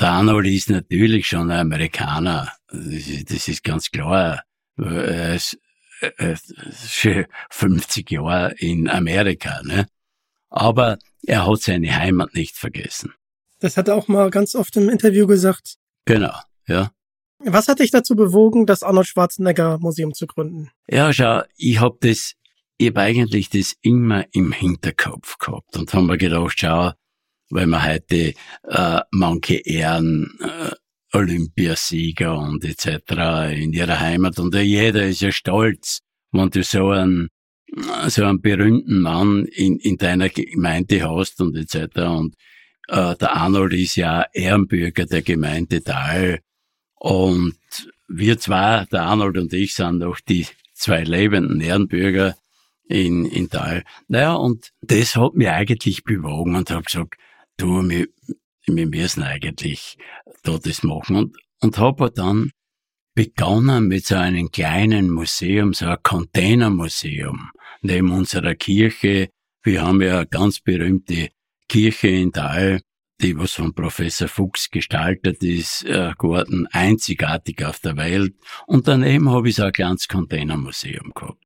[0.00, 4.42] Der Arnold ist natürlich schon ein Amerikaner, das ist, das ist ganz klar.
[4.76, 5.58] Er ist,
[6.00, 6.54] er ist
[6.92, 9.86] schon 50 Jahre in Amerika, ne?
[10.54, 13.12] aber er hat seine Heimat nicht vergessen.
[13.60, 15.76] Das hat er auch mal ganz oft im Interview gesagt.
[16.04, 16.34] Genau,
[16.66, 16.90] ja.
[17.38, 20.70] Was hat dich dazu bewogen, das Arnold Schwarzenegger Museum zu gründen?
[20.88, 22.34] Ja, schau, ich hab das,
[22.78, 26.92] ich hab eigentlich das immer im Hinterkopf gehabt und haben mir gedacht, schau,
[27.50, 30.70] weil wir heute äh, manche Ehren äh,
[31.16, 33.54] Olympiasieger und etc.
[33.54, 36.00] in ihrer Heimat und jeder ist ja stolz,
[36.32, 37.28] wenn du so einen
[38.08, 41.96] so einen berühmten Mann in, in deiner Gemeinde hast und etc.
[42.02, 42.36] Und
[42.88, 46.40] äh, der Arnold ist ja Ehrenbürger der Gemeinde Dahl.
[46.94, 47.56] Und
[48.08, 52.36] wir zwei, der Arnold und ich, sind noch die zwei lebenden Ehrenbürger
[52.88, 53.84] in, in Dahl.
[54.08, 57.16] Naja, und das hat mich eigentlich bewogen und habe gesagt,
[57.56, 58.08] du, wir,
[58.66, 59.96] wir müssen eigentlich
[60.42, 61.16] da das machen.
[61.16, 62.50] Und, und habe dann
[63.14, 67.50] begonnen mit so einem kleinen Museum, so ein Containermuseum
[67.82, 69.28] neben unserer Kirche.
[69.62, 71.30] Wir haben ja eine ganz berühmte
[71.68, 72.80] Kirche in Dahl,
[73.22, 78.34] die was von Professor Fuchs gestaltet ist, äh, geworden, einzigartig auf der Welt.
[78.66, 81.42] Und daneben habe ich so ein kleines Containermuseum gehabt.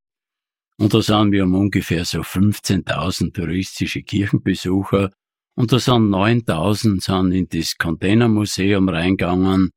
[0.77, 5.11] Und da sind wir um ungefähr so 15.000 touristische Kirchenbesucher.
[5.59, 9.71] Und da sind 9.000 sind in das Containermuseum reingegangen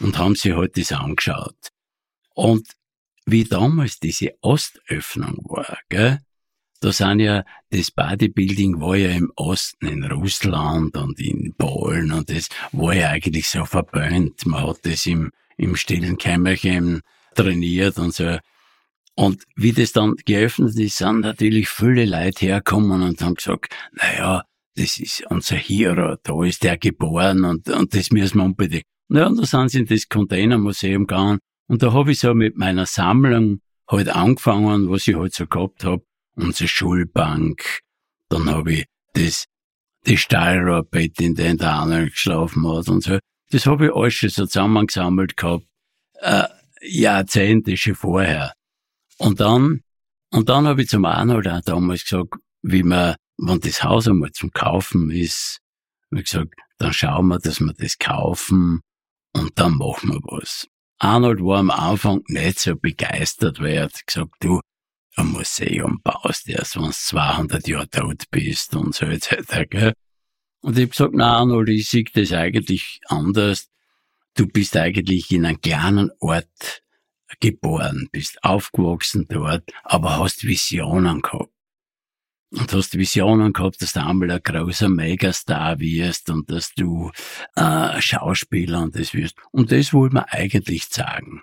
[0.00, 1.68] und haben sich halt das angeschaut.
[2.34, 2.66] Und
[3.26, 6.18] wie damals diese Ostöffnung war, gell?
[6.80, 12.28] Da sind ja, das Bodybuilding war ja im Osten, in Russland und in Polen und
[12.28, 14.44] das war ja eigentlich so verböhnt.
[14.46, 17.02] Man hat das im, im stillen Kämmerchen
[17.36, 18.36] trainiert und so.
[19.14, 24.44] Und wie das dann geöffnet ist, sind natürlich viele Leute hergekommen und haben gesagt, naja,
[24.76, 28.84] das ist unser Hero, da ist der geboren und, und das müssen wir unbedingt.
[29.08, 32.56] Ja, und da sind sie in das Containermuseum gegangen und da habe ich so mit
[32.56, 36.02] meiner Sammlung halt angefangen, was ich halt so gehabt hab,
[36.36, 37.80] unsere Schulbank,
[38.28, 39.46] dann habe ich das,
[40.06, 43.18] die Stahlrohrbett, in dem der Arnold geschlafen hat und so.
[43.50, 45.66] Das habe ich alles schon so zusammengesammelt gehabt,
[46.20, 46.44] äh,
[46.82, 48.52] Jahrzehnte schon vorher.
[49.18, 49.80] Und dann,
[50.30, 54.32] und dann habe ich zum Arnold auch damals gesagt, wie man, wenn das Haus einmal
[54.32, 55.60] zum Kaufen ist,
[56.10, 58.80] habe ich gesagt, dann schauen wir, dass wir das kaufen
[59.32, 60.66] und dann machen wir was.
[60.98, 64.60] Arnold war am Anfang nicht so begeistert, weil er hat gesagt, du,
[65.16, 69.68] ein Museum baust erst, wenn du 200 Jahre tot bist und so etc.
[69.68, 69.92] Gell?
[70.62, 73.70] Und ich hab gesagt, na Arnold, ich sehe das eigentlich anders.
[74.34, 76.82] Du bist eigentlich in einem kleinen Ort
[77.40, 81.50] geboren, bist aufgewachsen dort, aber hast Visionen gehabt
[82.72, 87.10] und hast Visionen gehabt, dass du einmal ein großer Megastar wirst und dass du
[87.56, 89.36] äh, Schauspieler und das wirst.
[89.50, 91.42] Und das wollte man eigentlich sagen.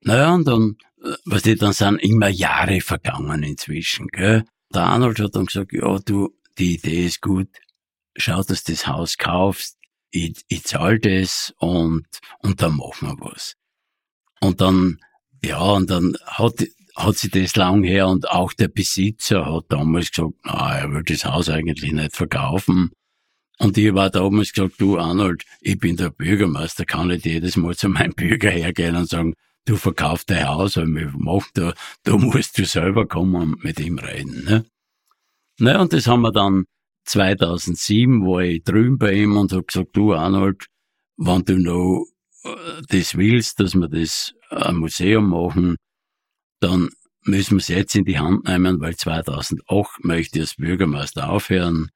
[0.00, 4.44] Naja, und dann, äh, was die dann sind immer Jahre vergangen inzwischen, gell?
[4.72, 7.48] Der Arnold hat dann gesagt, ja, du, die Idee ist gut,
[8.16, 9.78] schau, dass du das Haus kaufst,
[10.10, 12.06] ich, ich zahl das und,
[12.40, 13.54] und dann machen wir was.
[14.40, 14.98] Und dann,
[15.42, 16.64] ja, und dann hat,
[16.98, 21.04] hat sie das lang her und auch der Besitzer hat damals gesagt, na, er will
[21.04, 22.90] das Haus eigentlich nicht verkaufen.
[23.60, 27.76] Und ich war damals gesagt, du Arnold, ich bin der Bürgermeister, kann nicht jedes Mal
[27.76, 29.34] zu meinem Bürger hergehen und sagen,
[29.64, 33.78] du verkaufst dein Haus, und wir machen da, da musst du selber kommen und mit
[33.78, 34.44] ihm reden.
[34.44, 34.64] Ne?
[35.60, 36.64] Na, und das haben wir dann
[37.04, 40.66] 2007, war ich drüben bei ihm und hab gesagt, du Arnold,
[41.16, 42.06] wenn du noch
[42.44, 45.76] äh, das willst, dass wir das ein Museum machen,
[46.60, 46.90] dann
[47.22, 51.90] müssen wir es jetzt in die Hand nehmen, weil 2008 möchte ich als Bürgermeister aufhören,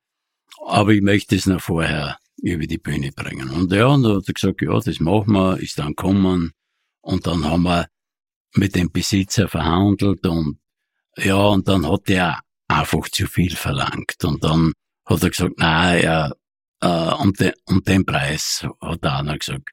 [0.66, 3.50] aber ich möchte es noch vorher über die Bühne bringen.
[3.50, 6.52] Und ja, und dann hat er gesagt, ja, das machen wir, ist dann kommen,
[7.02, 7.88] und dann haben wir
[8.54, 10.58] mit dem Besitzer verhandelt und
[11.16, 14.24] ja, und dann hat er einfach zu viel verlangt.
[14.24, 14.72] Und dann
[15.04, 16.36] hat er gesagt, na, er,
[16.80, 19.70] äh, um, de, um den Preis hat er auch noch gesagt,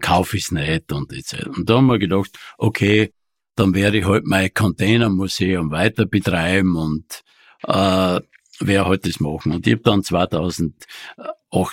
[0.00, 1.46] kauf ich's nicht und etc.
[1.46, 3.12] Und da haben wir gedacht, okay,
[3.56, 7.22] dann werde ich halt mein Containermuseum weiter betreiben und
[7.62, 8.20] äh,
[8.60, 9.52] werde halt das machen.
[9.52, 10.74] Und ich habe dann 2008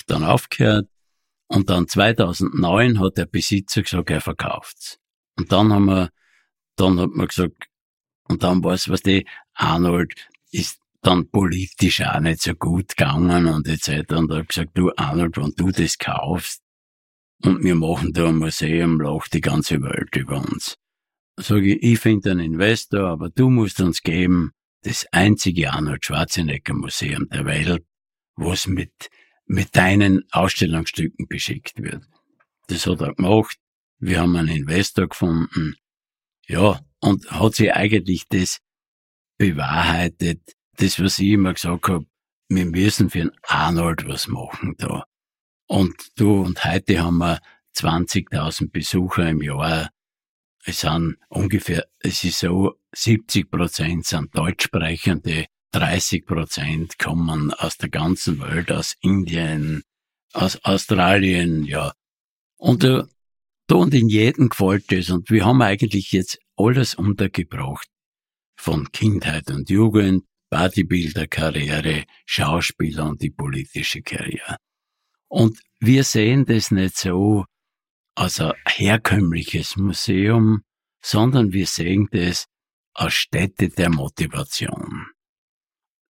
[0.07, 0.87] dann aufgehört
[1.47, 4.99] und dann 2009 hat der Besitzer gesagt, er verkauft's.
[5.37, 6.09] Und dann haben wir,
[6.75, 7.67] dann hat man gesagt,
[8.27, 10.13] und dann war es, was die Arnold
[10.51, 14.13] ist dann politisch auch nicht so gut gegangen und etc.
[14.13, 16.61] Und da hab ich gesagt, du Arnold, wenn du das kaufst
[17.43, 20.77] und wir machen da ein Museum, lacht die ganze Welt über uns.
[21.37, 24.51] Sag ich, ich finde einen Investor, aber du musst uns geben
[24.83, 27.85] das einzige Arnold Schwarzenegger Museum der Welt,
[28.35, 29.09] was mit,
[29.45, 32.03] mit deinen Ausstellungsstücken beschickt wird.
[32.67, 33.57] Das hat er gemacht.
[33.99, 35.75] Wir haben einen Investor gefunden.
[36.47, 38.59] Ja, und hat sich eigentlich das
[39.37, 40.41] bewahrheitet,
[40.77, 42.05] das, was ich immer gesagt habe,
[42.49, 45.05] wir müssen für einen Arnold was machen da.
[45.67, 47.39] Und du, und heute haben wir
[47.75, 49.89] 20.000 Besucher im Jahr.
[50.65, 57.89] Es sind ungefähr, es ist so, 70 Prozent sind Deutschsprechende, 30 Prozent kommen aus der
[57.89, 59.83] ganzen Welt, aus Indien,
[60.33, 61.93] aus Australien, ja.
[62.57, 63.07] Und da,
[63.67, 65.09] da und in jedem gefällt es.
[65.09, 67.87] Und wir haben eigentlich jetzt alles untergebracht.
[68.55, 74.57] Von Kindheit und Jugend, Bodybuilder-Karriere, Schauspieler und die politische Karriere.
[75.27, 77.45] Und wir sehen das nicht so
[78.15, 80.63] als ein herkömmliches Museum,
[81.01, 82.45] sondern wir sehen das
[82.93, 85.07] als Stätte der Motivation.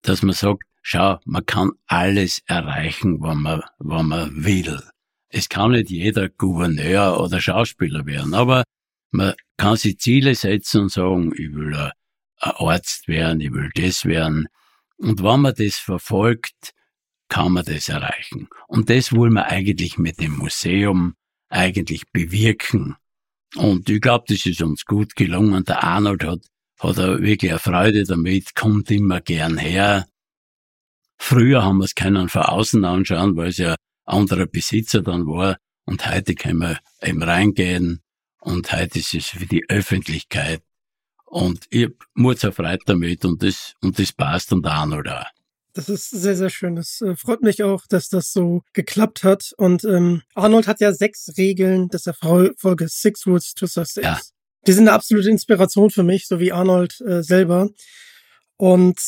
[0.01, 4.81] Dass man sagt, schau, man kann alles erreichen, was man, was man will.
[5.29, 8.63] Es kann nicht jeder Gouverneur oder Schauspieler werden, aber
[9.11, 11.91] man kann sich Ziele setzen und sagen, ich will ein
[12.39, 14.47] Arzt werden, ich will das werden.
[14.97, 16.73] Und wenn man das verfolgt,
[17.29, 18.49] kann man das erreichen.
[18.67, 21.15] Und das wollen wir eigentlich mit dem Museum
[21.51, 22.95] eigentlich bewirken.
[23.55, 25.63] Und ich glaube, das ist uns gut gelungen.
[25.65, 26.39] Der Arnold hat,
[26.79, 30.07] hat wirklich eine Freude damit, kommt immer gern her.
[31.17, 35.57] Früher haben wir es keinen von außen anschauen, weil es ja anderer Besitzer dann war.
[35.85, 38.01] Und heute können wir eben reingehen.
[38.39, 40.63] Und heute ist es für die Öffentlichkeit
[41.31, 45.40] und ich hab Mordserfreut damit und das, und das passt und der Arnold auch.
[45.73, 46.75] Das ist sehr, sehr schön.
[46.75, 49.53] Das äh, freut mich auch, dass das so geklappt hat.
[49.57, 54.03] Und ähm, Arnold hat ja sechs Regeln des Erfolges, Six Rules to Success.
[54.03, 54.19] Ja.
[54.67, 57.69] Die sind eine absolute Inspiration für mich, so wie Arnold äh, selber.
[58.57, 58.99] Und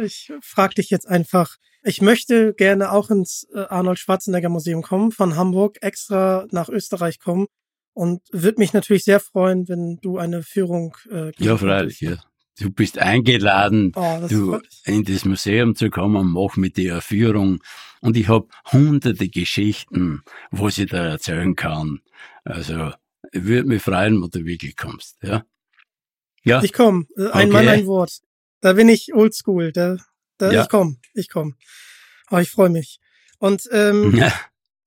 [0.00, 5.10] ich frage dich jetzt einfach, ich möchte gerne auch ins äh, Arnold Schwarzenegger Museum kommen,
[5.10, 7.46] von Hamburg extra nach Österreich kommen
[7.92, 12.16] und würde mich natürlich sehr freuen, wenn du eine Führung äh, Ja, freilich, ja.
[12.58, 17.62] Du bist eingeladen, oh, du in das Museum zu kommen, mach mit dir eine Führung.
[18.00, 22.00] Und ich habe hunderte Geschichten, wo ich da erzählen kann.
[22.44, 22.92] Also,
[23.32, 25.44] ich würde mich freuen, wenn du wirklich kommst, ja?
[26.44, 26.62] Ja.
[26.62, 27.06] Ich komme.
[27.16, 27.46] Ein okay.
[27.46, 28.20] Mann, ein Wort.
[28.60, 29.72] Da bin ich oldschool.
[29.72, 29.96] Da,
[30.38, 30.62] da, ja.
[30.62, 30.96] ich komme.
[31.14, 31.54] Ich komme.
[32.30, 32.98] Oh, ich freue mich.
[33.38, 34.32] Und ähm, ja.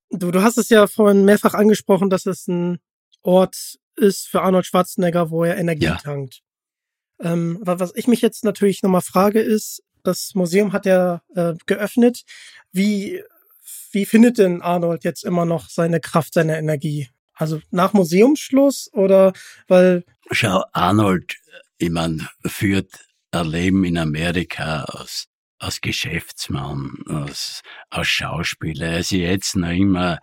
[0.10, 2.80] du, du hast es ja vorhin mehrfach angesprochen, dass es ein
[3.22, 5.96] Ort ist für Arnold Schwarzenegger, wo er Energie ja.
[5.96, 6.42] tankt.
[7.20, 12.24] Ähm, was ich mich jetzt natürlich nochmal frage, ist, das Museum hat ja äh, geöffnet.
[12.72, 13.24] Wie,
[13.92, 17.10] wie findet denn Arnold jetzt immer noch seine Kraft, seine Energie?
[17.34, 19.34] Also nach Museumsschluss oder
[19.68, 20.04] weil.
[20.32, 21.36] Schau, Arnold,
[21.78, 22.92] ich mein, führt
[23.32, 25.28] ein Leben in Amerika aus,
[25.60, 28.88] als Geschäftsmann, als, als Schauspieler.
[28.88, 30.20] Er ist jetzt noch immer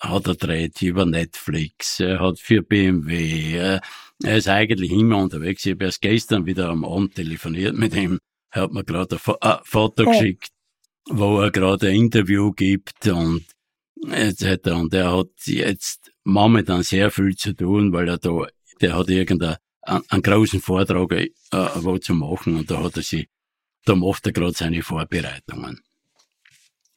[0.00, 3.80] hat er dreht über Netflix, er hat für BMW,
[4.22, 5.64] er ist eigentlich immer unterwegs.
[5.64, 8.18] Ich habe erst gestern wieder am Abend telefoniert mit ihm,
[8.50, 10.10] er hat mir gerade ein Foto oh.
[10.10, 10.48] geschickt,
[11.08, 13.44] wo er gerade ein Interview gibt und
[14.10, 14.70] etc.
[14.70, 18.46] Und er hat jetzt momentan sehr viel zu tun, weil er da,
[18.80, 21.28] der hat irgendeinen einen großen Vortrag äh,
[21.76, 23.28] wo zu machen und da hat er sich,
[23.84, 25.80] da macht er gerade seine Vorbereitungen.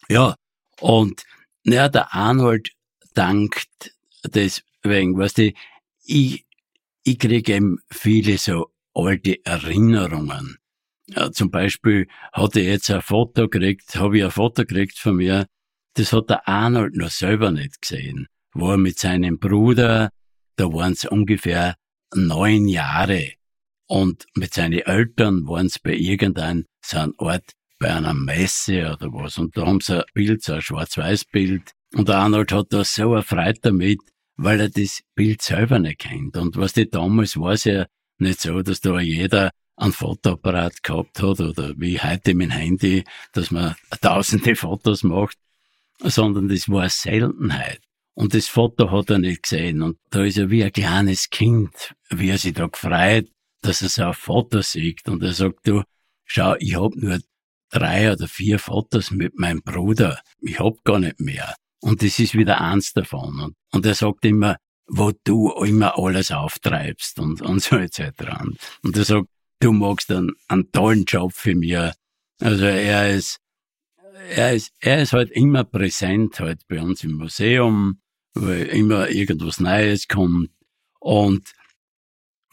[0.09, 0.35] Ja,
[0.79, 1.23] und
[1.63, 2.71] ja, der Arnold
[3.13, 3.93] dankt
[4.25, 5.53] deswegen, weißt du,
[6.05, 6.45] ich,
[7.03, 10.57] ich kriege eben viele so alte Erinnerungen.
[11.07, 15.15] Ja, zum Beispiel hatte ich jetzt ein Foto gekriegt, habe ich ein Foto gekriegt von
[15.15, 15.47] mir,
[15.95, 20.11] das hat der Arnold noch selber nicht gesehen, wo er mit seinem Bruder,
[20.55, 21.75] da waren es ungefähr
[22.13, 23.33] neun Jahre,
[23.87, 29.11] und mit seinen Eltern waren es bei irgendeinem so einem Ort, bei einer Messe oder
[29.11, 32.83] was, und da haben sie ein Bild, so ein Schwarz-Weiß-Bild, und der Arnold hat da
[32.83, 33.99] so erfreut damit,
[34.41, 36.37] weil er das Bild selber nicht kennt.
[36.37, 37.85] Und was die damals war es ja
[38.17, 43.03] nicht so, dass da jeder einen Fotoapparat gehabt hat oder wie heute mit dem Handy,
[43.33, 45.37] dass man tausende Fotos macht,
[46.01, 47.81] sondern das war eine Seltenheit.
[48.13, 49.81] Und das Foto hat er nicht gesehen.
[49.81, 53.29] Und da ist er wie ein kleines Kind, wie er sich da gefreut,
[53.61, 55.07] dass er so ein Foto sieht.
[55.07, 55.83] Und er sagt, du,
[56.25, 57.19] schau, ich hab nur
[57.69, 60.19] drei oder vier Fotos mit meinem Bruder.
[60.41, 61.55] Ich hab gar nicht mehr.
[61.81, 63.39] Und das ist wieder eins davon.
[63.39, 68.01] Und, und er sagt immer, wo du immer alles auftreibst und, und so etc.
[68.41, 69.27] Und, und er sagt,
[69.59, 71.77] du magst einen, einen tollen Job für mich.
[72.41, 73.39] Also er ist,
[74.29, 78.01] er ist, er ist halt immer präsent halt bei uns im Museum,
[78.33, 80.51] weil immer irgendwas Neues kommt.
[80.99, 81.53] Und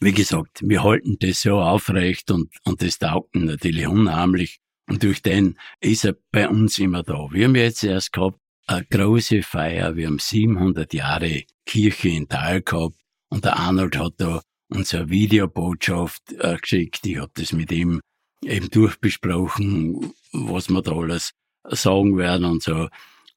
[0.00, 4.60] wie gesagt, wir halten das so aufrecht und, und das taugt natürlich unheimlich.
[4.88, 7.28] Und durch den ist er bei uns immer da.
[7.32, 9.96] Wir haben jetzt erst gehabt eine große Feier.
[9.96, 12.96] Wir haben 700 Jahre Kirche in Tal gehabt
[13.28, 17.06] und der Arnold hat da unsere Videobotschaft äh, geschickt.
[17.06, 18.00] Ich habe das mit ihm
[18.42, 21.32] eben durchbesprochen, was wir da alles
[21.64, 22.88] sagen werden und so.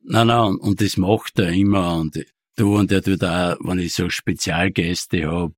[0.01, 2.23] Nein, nein, und das macht er immer und
[2.55, 5.51] du und er tut auch, wenn ich so Spezialgäste hab,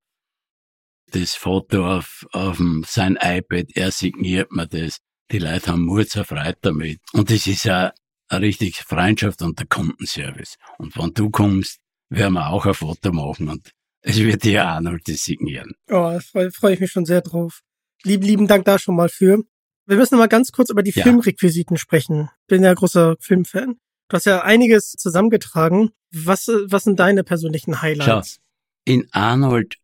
[1.12, 5.00] das Foto auf, auf sein iPad, er signiert mir das.
[5.32, 7.00] Die Leute haben Mut Freude damit.
[7.14, 7.92] Und das ist ja
[8.32, 10.56] eine richtige Freundschaft und der Kundenservice.
[10.78, 15.08] Und wenn du kommst, werden wir auch ein Foto machen und es wird dir Arnold
[15.08, 15.74] das signieren.
[15.90, 17.62] Oh, da freue freu ich mich schon sehr drauf.
[18.04, 19.44] Lieben, lieben Dank da schon mal für.
[19.86, 21.04] Wir müssen mal ganz kurz über die ja.
[21.04, 22.30] Filmrequisiten sprechen.
[22.48, 23.76] Bin ja großer Filmfan.
[24.10, 25.92] Du hast ja einiges zusammengetragen.
[26.12, 28.36] Was, was sind deine persönlichen Highlights?
[28.36, 28.42] Schau,
[28.86, 29.76] in Arnold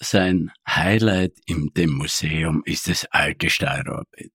[0.00, 4.32] sein Highlight in dem Museum ist das alte Stahlrohrbett.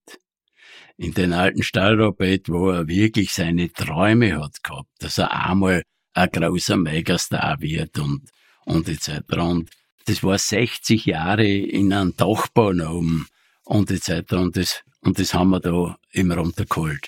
[0.97, 6.29] In den alten Stahlrohrbett, wo er wirklich seine Träume hat gehabt, dass er einmal ein
[6.29, 8.29] großer Megastar wird und,
[8.65, 9.21] und etc.
[9.37, 9.69] Und
[10.05, 13.27] das war 60 Jahre in einem Dachbau oben
[13.63, 14.33] und etc.
[14.33, 17.07] Und das, und das haben wir da immer runtergeholt.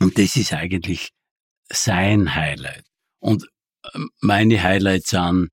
[0.00, 1.10] Und das ist eigentlich
[1.68, 2.84] sein Highlight.
[3.20, 3.46] Und
[3.94, 5.50] ähm, meine Highlights sind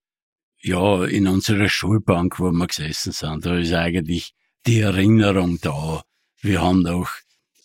[0.63, 4.33] ja, in unserer Schulbank, wo wir gesessen sind, da ist eigentlich
[4.65, 6.03] die Erinnerung da.
[6.41, 7.09] Wir haben noch,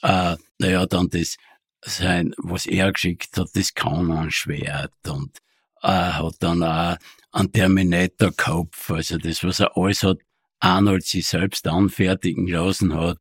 [0.02, 1.36] äh, naja, dann das,
[1.82, 5.38] sein, was er geschickt hat, das Kanon-Schwert und
[5.82, 6.96] äh, hat dann auch
[7.32, 10.18] einen Terminator-Kopf, also das, was er alles hat,
[10.58, 13.18] Arnold sich selbst anfertigen lassen hat,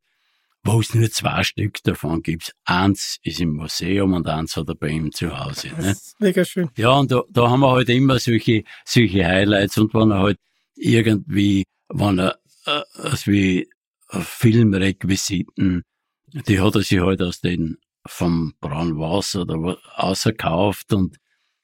[0.64, 2.52] wo es nur zwei Stück davon gibt.
[2.64, 5.68] Eins ist im Museum und eins hat er bei ihm zu Hause.
[5.68, 5.74] Ne?
[5.78, 6.70] Das ist mega schön.
[6.76, 10.38] Ja, und da, da haben wir halt immer solche, solche Highlights und wenn er halt
[10.74, 13.68] irgendwie, wenn er, äh, also wie
[14.08, 15.82] Filmrequisiten,
[16.26, 21.16] die hat er sich halt aus den, vom Braunwasser oder ausgekauft und,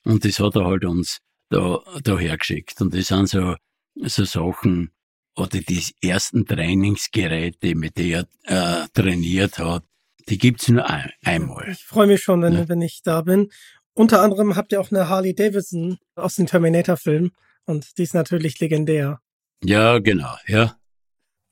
[0.04, 1.18] und das hat er halt uns
[1.50, 2.80] da, da hergeschickt.
[2.80, 3.54] Und das sind so,
[3.94, 4.90] so Sachen,
[5.36, 9.84] oder die ersten Trainingsgeräte, mit denen er äh, trainiert hat,
[10.28, 11.70] die gibt's nur ein, einmal.
[11.70, 12.68] Ich freue mich schon, wenn, ja.
[12.68, 13.50] wenn ich da bin.
[13.94, 17.32] Unter anderem habt ihr auch eine Harley Davidson aus dem Terminator-Film
[17.64, 19.20] und die ist natürlich legendär.
[19.64, 20.76] Ja, genau, ja.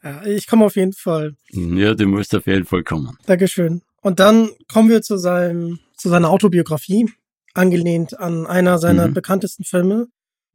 [0.02, 1.36] Ja, ich komme auf jeden Fall.
[1.50, 3.16] Ja, du musst auf jeden Fall kommen.
[3.26, 3.82] Dankeschön.
[4.00, 7.10] Und dann kommen wir zu seinem, zu seiner Autobiografie,
[7.52, 9.14] angelehnt an einer seiner mhm.
[9.14, 10.08] bekanntesten Filme,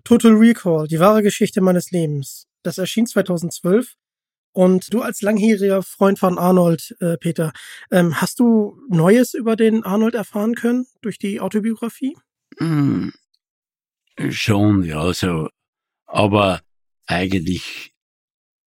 [0.04, 2.48] Total Recall, die wahre Geschichte meines Lebens.
[2.64, 3.94] Das erschien 2012.
[4.52, 7.52] Und du als langjähriger Freund von Arnold, äh, Peter,
[7.92, 12.16] ähm, hast du Neues über den Arnold erfahren können durch die Autobiografie?
[12.60, 13.10] Mm,
[14.30, 15.50] schon, ja, so.
[16.06, 16.62] Aber
[17.06, 17.95] eigentlich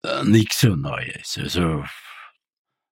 [0.05, 1.37] äh, nichts so Neues.
[1.37, 1.83] Also,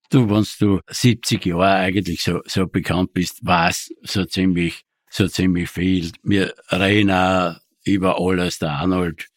[0.10, 5.70] du, wenn du 70 Jahre eigentlich so, so bekannt bist, weißt so ziemlich, so ziemlich
[5.70, 6.12] viel.
[6.24, 9.28] Wir reden auch über alles, der Arnold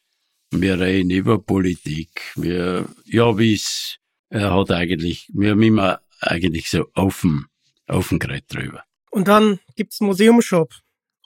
[0.50, 2.32] wir reden über Politik.
[2.36, 7.46] Wir, ja, wie es, er hat eigentlich, wir haben immer eigentlich so offen,
[7.88, 8.82] offen geredet drüber.
[9.10, 10.72] Und dann gibt's Museumshop.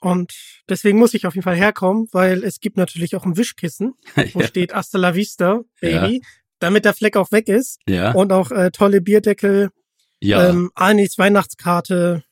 [0.01, 0.33] Und
[0.67, 3.93] deswegen muss ich auf jeden Fall herkommen, weil es gibt natürlich auch ein Wischkissen,
[4.33, 4.47] wo ja.
[4.47, 6.27] steht Hasta la Vista, Baby, ja.
[6.61, 7.79] Damit der Fleck auch weg ist.
[7.87, 8.11] Ja.
[8.13, 9.71] Und auch äh, tolle Bierdeckel,
[10.19, 10.49] ja.
[10.49, 12.23] ähm, Anis Weihnachtskarte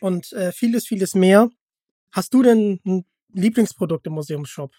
[0.00, 1.48] und äh, vieles, vieles mehr.
[2.12, 4.72] Hast du denn ein Lieblingsprodukt im Museumsshop?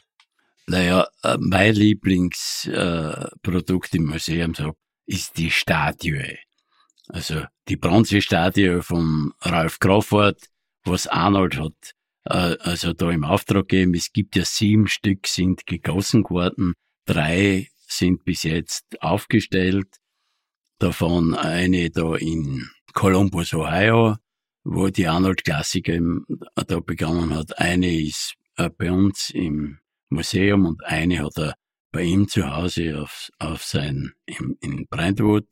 [0.68, 4.54] Naja, äh, mein Lieblingsprodukt äh, im Museum
[5.06, 6.38] ist die Statue.
[7.08, 10.50] Also die Bronzestatue von Ralf Crawford,
[10.84, 11.96] was Arnold hat
[12.30, 13.94] äh, also da im Auftrag gegeben.
[13.94, 16.74] Es gibt ja sieben Stück sind gegossen geworden,
[17.06, 19.88] drei sind bis jetzt aufgestellt.
[20.80, 24.18] Davon eine da in Columbus, Ohio,
[24.64, 26.00] wo die Arnold-Klassiker
[26.56, 27.58] da begonnen hat.
[27.60, 28.36] Eine ist
[28.78, 29.80] bei uns im
[30.10, 31.56] Museum und eine hat er
[31.92, 35.48] bei ihm zu Hause auf, auf sein, in, in Brentwood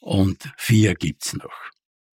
[0.00, 1.70] und vier gibt's noch.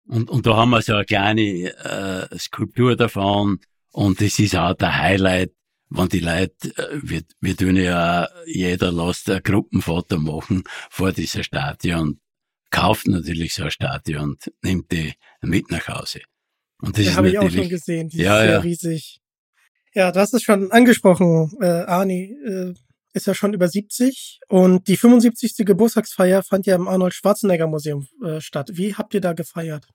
[0.07, 3.61] Und, und da haben wir so eine kleine äh, Skulptur davon
[3.93, 5.53] Und das ist auch der Highlight,
[5.91, 11.43] wenn die Leute, äh, wir, wir tun ja, jeder lässt ein Gruppenfoto machen vor dieser
[11.99, 12.21] und
[12.71, 16.21] kauft natürlich so eine Statue und nimmt die mit nach Hause.
[16.81, 18.59] Und das ja, habe ich auch schon gesehen, die ja, ist sehr ja.
[18.61, 19.21] riesig.
[19.95, 22.75] Ja, du hast es schon angesprochen, äh, Arni äh,
[23.15, 25.67] ist ja schon über 70 und die 75.
[25.67, 28.71] Geburtstagsfeier fand ja im Arnold Schwarzenegger Museum äh, statt.
[28.75, 29.89] Wie habt ihr da gefeiert?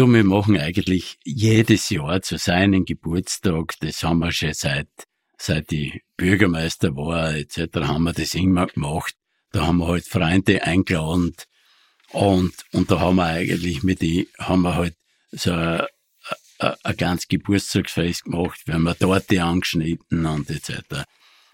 [0.00, 4.88] Du, wir machen eigentlich jedes Jahr zu seinem Geburtstag, das haben wir schon seit,
[5.36, 9.14] seit die Bürgermeister war, etc., haben wir das immer gemacht.
[9.52, 11.34] Da haben wir halt Freunde eingeladen
[12.12, 14.96] und, und da haben wir eigentlich mit die, haben wir halt
[15.32, 15.84] so ein,
[16.58, 21.04] ein ganz Geburtstagsfest gemacht, wir haben eine Torte angeschnitten und etc.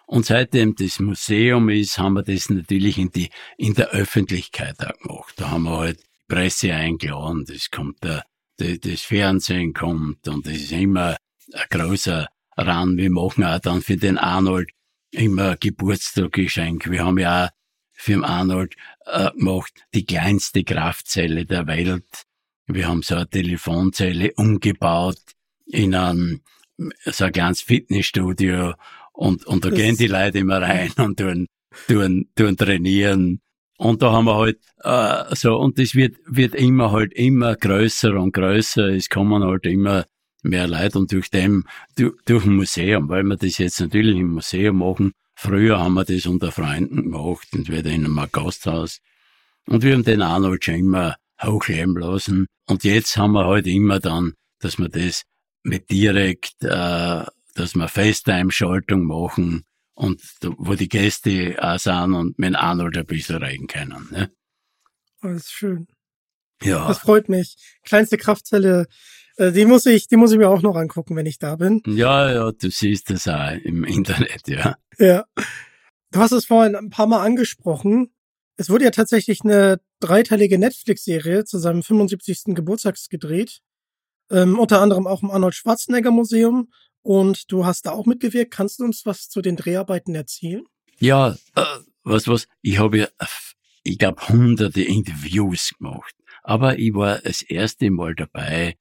[0.06, 3.28] Und seitdem das Museum ist, haben wir das natürlich in die,
[3.58, 5.34] in der Öffentlichkeit auch gemacht.
[5.34, 8.24] Da haben wir halt Presse eingeladen, das kommt der,
[8.58, 11.16] das Fernsehen kommt und das ist immer
[11.52, 12.96] ein großer Ran.
[12.96, 14.70] Wir machen auch dann für den Arnold
[15.10, 16.90] immer Geburtstaggeschenk.
[16.90, 17.50] Wir haben ja auch
[17.92, 18.74] für den Arnold
[19.06, 22.24] äh, gemacht die kleinste Kraftzelle der Welt.
[22.66, 25.20] Wir haben so eine Telefonzelle umgebaut
[25.66, 26.40] in ein,
[27.04, 28.74] so ein kleines Fitnessstudio
[29.12, 31.46] und, und da das gehen die Leute immer rein und tun,
[31.88, 33.40] tun, tun trainieren
[33.78, 38.14] und da haben wir halt äh, so, und das wird, wird immer halt immer größer
[38.14, 38.88] und größer.
[38.88, 40.06] Es kommen halt immer
[40.42, 41.64] mehr Leute und durch dem,
[41.96, 45.12] durch, durch ein Museum, weil wir das jetzt natürlich im Museum machen.
[45.34, 49.00] Früher haben wir das unter Freunden gemacht, entweder in einem Gasthaus.
[49.66, 52.46] Und wir haben den Arnold schon immer hochleben lassen.
[52.66, 55.24] Und jetzt haben wir halt immer dann, dass wir das
[55.62, 57.24] mit direkt, äh,
[57.54, 59.64] dass wir FaceTime-Schaltung machen
[59.96, 60.22] und
[60.58, 64.08] wo die Gäste auch sind und mit Arnold ein bisschen reden können.
[64.10, 64.30] Ne?
[65.22, 65.86] Oh, das ist schön.
[66.62, 66.86] Ja.
[66.86, 67.56] Das freut mich.
[67.82, 68.86] Kleinste Kraftzelle,
[69.36, 71.82] äh, die muss ich, die muss ich mir auch noch angucken, wenn ich da bin.
[71.86, 74.76] Ja, ja, du siehst das auch im Internet, ja.
[74.98, 75.24] Ja.
[76.12, 78.12] Du hast es vorhin ein paar Mal angesprochen.
[78.56, 82.54] Es wurde ja tatsächlich eine dreiteilige Netflix-Serie zu seinem 75.
[82.54, 83.60] Geburtstag gedreht.
[84.30, 86.70] Ähm, unter anderem auch im Arnold Schwarzenegger Museum
[87.06, 88.52] und du hast da auch mitgewirkt.
[88.52, 90.64] Kannst du uns was zu den Dreharbeiten erzählen?
[90.98, 91.64] Ja, äh,
[92.02, 93.08] was, was, ich habe ja,
[93.84, 96.14] ich glaube, hunderte Interviews gemacht.
[96.42, 98.76] Aber ich war das erste Mal dabei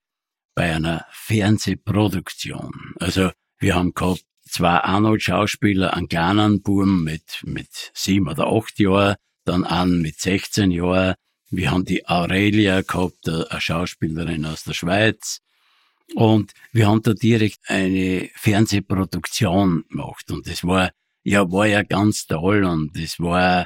[0.55, 2.95] bei einer Fernsehproduktion.
[2.99, 9.15] Also, wir haben gehabt zwei Arnold-Schauspieler, einen kleinen Buben mit, mit sieben oder acht Jahren,
[9.43, 11.13] dann einen mit 16 Jahren.
[11.51, 15.41] Wir haben die Aurelia gehabt, eine Schauspielerin aus der Schweiz.
[16.13, 20.31] Und wir haben da direkt eine Fernsehproduktion gemacht.
[20.31, 20.91] Und das war,
[21.23, 22.63] ja, war ja ganz toll.
[22.63, 23.65] Und das war,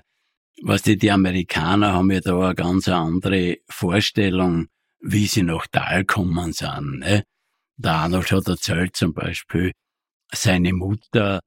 [0.64, 4.68] was die, die Amerikaner haben ja da eine ganz andere Vorstellung,
[5.02, 7.00] wie sie nach Tal kommen sind.
[7.00, 7.24] Ne?
[7.78, 9.72] Der Arnold hat erzählt zum Beispiel,
[10.32, 11.40] seine Mutter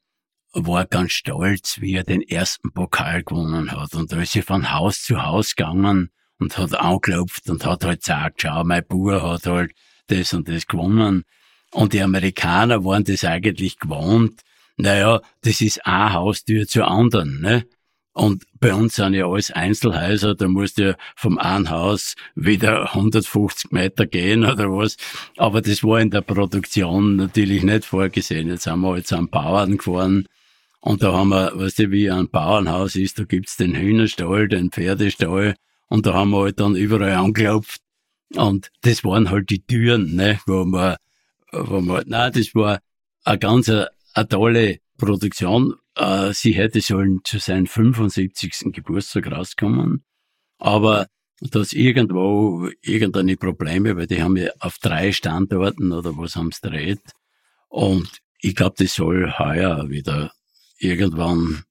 [0.54, 3.94] war ganz stolz, wie er den ersten Pokal gewonnen hat.
[3.94, 8.00] Und da ist sie von Haus zu Haus gegangen und hat angeklopft und hat halt
[8.00, 9.72] gesagt, schau, mein Bruder hat halt
[10.12, 11.24] das und das gewonnen.
[11.70, 14.42] Und die Amerikaner waren das eigentlich gewohnt.
[14.76, 17.64] Naja, das ist eine Haustür zur anderen, ne?
[18.14, 22.94] Und bei uns sind ja alles Einzelhäuser, da musst du ja vom einen Haus wieder
[22.94, 24.98] 150 Meter gehen oder was.
[25.38, 28.48] Aber das war in der Produktion natürlich nicht vorgesehen.
[28.48, 30.28] Jetzt haben wir jetzt am Bauern gefahren
[30.80, 34.70] und da haben wir, weißt du, wie ein Bauernhaus ist, da gibt's den Hühnerstall, den
[34.70, 35.54] Pferdestall
[35.88, 37.80] und da haben wir halt dann überall angeklopft
[38.36, 40.96] und das waren halt die Türen, ne, wo man,
[41.52, 42.80] wo man, na, das war
[43.24, 45.74] eine ganz eine, eine tolle Produktion.
[45.94, 48.72] Äh, sie hätte sollen zu seinem 75.
[48.72, 50.04] Geburtstag rauskommen,
[50.58, 51.06] aber
[51.40, 56.68] dass irgendwo irgendeine Probleme, weil die haben ja auf drei Standorten oder was haben sie
[56.68, 57.02] dreht.
[57.68, 60.32] Und ich glaube, das soll heuer wieder
[60.78, 61.64] irgendwann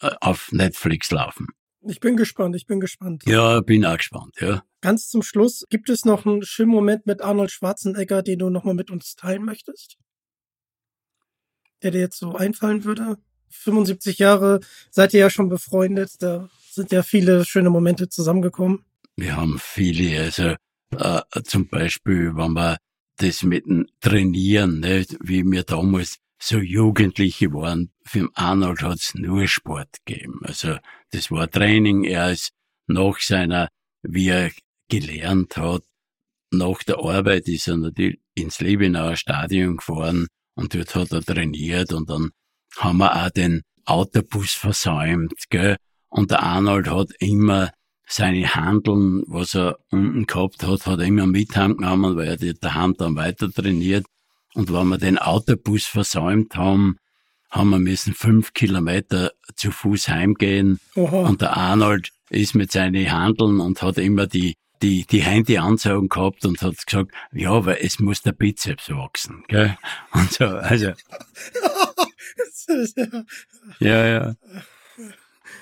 [0.00, 1.48] äh, auf Netflix laufen.
[1.82, 3.22] Ich bin gespannt, ich bin gespannt.
[3.24, 4.62] Ja, bin auch gespannt, ja.
[4.80, 8.74] Ganz zum Schluss, gibt es noch einen schönen Moment mit Arnold Schwarzenegger, den du nochmal
[8.74, 9.96] mit uns teilen möchtest?
[11.82, 13.18] Der dir jetzt so einfallen würde?
[13.50, 14.60] 75 Jahre
[14.90, 18.84] seid ihr ja schon befreundet, da sind ja viele schöne Momente zusammengekommen.
[19.16, 20.54] Wir haben viele, also
[20.96, 22.78] äh, zum Beispiel, wenn wir
[23.16, 29.48] das mit dem Trainieren, ne, wie wir damals so Jugendliche waren, für Arnold hat's nur
[29.48, 30.40] Sport gegeben.
[30.42, 30.76] Also
[31.10, 32.04] das war Training.
[32.04, 32.50] Er ist
[32.86, 33.68] nach seiner,
[34.02, 34.52] wie er
[34.88, 35.82] gelernt hat,
[36.50, 41.92] nach der Arbeit ist er natürlich ins Liebenauer Stadion gefahren und dort hat er trainiert
[41.92, 42.30] und dann
[42.76, 45.76] haben wir auch den Autobus versäumt, gell?
[46.08, 47.70] Und der Arnold hat immer
[48.06, 52.54] seine Handeln, was er unten gehabt hat, hat er immer mit heimgenommen, weil er die
[52.54, 54.06] daheim dann weiter trainiert.
[54.54, 56.96] Und wenn wir den Autobus versäumt haben,
[57.50, 60.80] haben wir müssen fünf Kilometer zu Fuß heimgehen.
[60.96, 61.28] Oha.
[61.28, 66.08] Und der Arnold ist mit seinen Handeln und hat immer die, die, die Hände anzogen
[66.08, 69.76] gehabt und hat gesagt, ja, aber es muss der Bizeps wachsen, gell?
[70.12, 70.92] Und so, also,
[73.80, 74.34] ja, ja.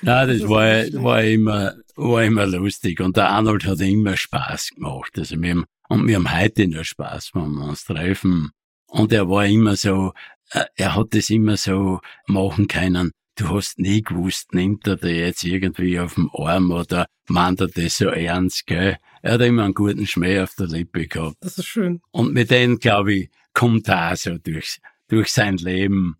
[0.02, 3.00] Na, das war, war immer, war immer lustig.
[3.00, 5.12] Und der Arnold hat immer Spaß gemacht.
[5.16, 8.50] Also wir haben, und wir haben heute noch Spaß, wenn wir uns treffen.
[8.86, 10.12] Und er war immer so,
[10.50, 13.12] äh, er hat das immer so machen können.
[13.36, 17.68] Du hast nie gewusst, nimmt er dir jetzt irgendwie auf dem Arm oder meint er
[17.68, 18.96] das so ernst, gell?
[19.20, 21.36] Er hat immer einen guten Schmäh auf der Lippe gehabt.
[21.40, 22.00] Das ist schön.
[22.12, 24.78] Und mit denen, glaube ich, kommt er auch so durch,
[25.08, 26.16] durch sein Leben.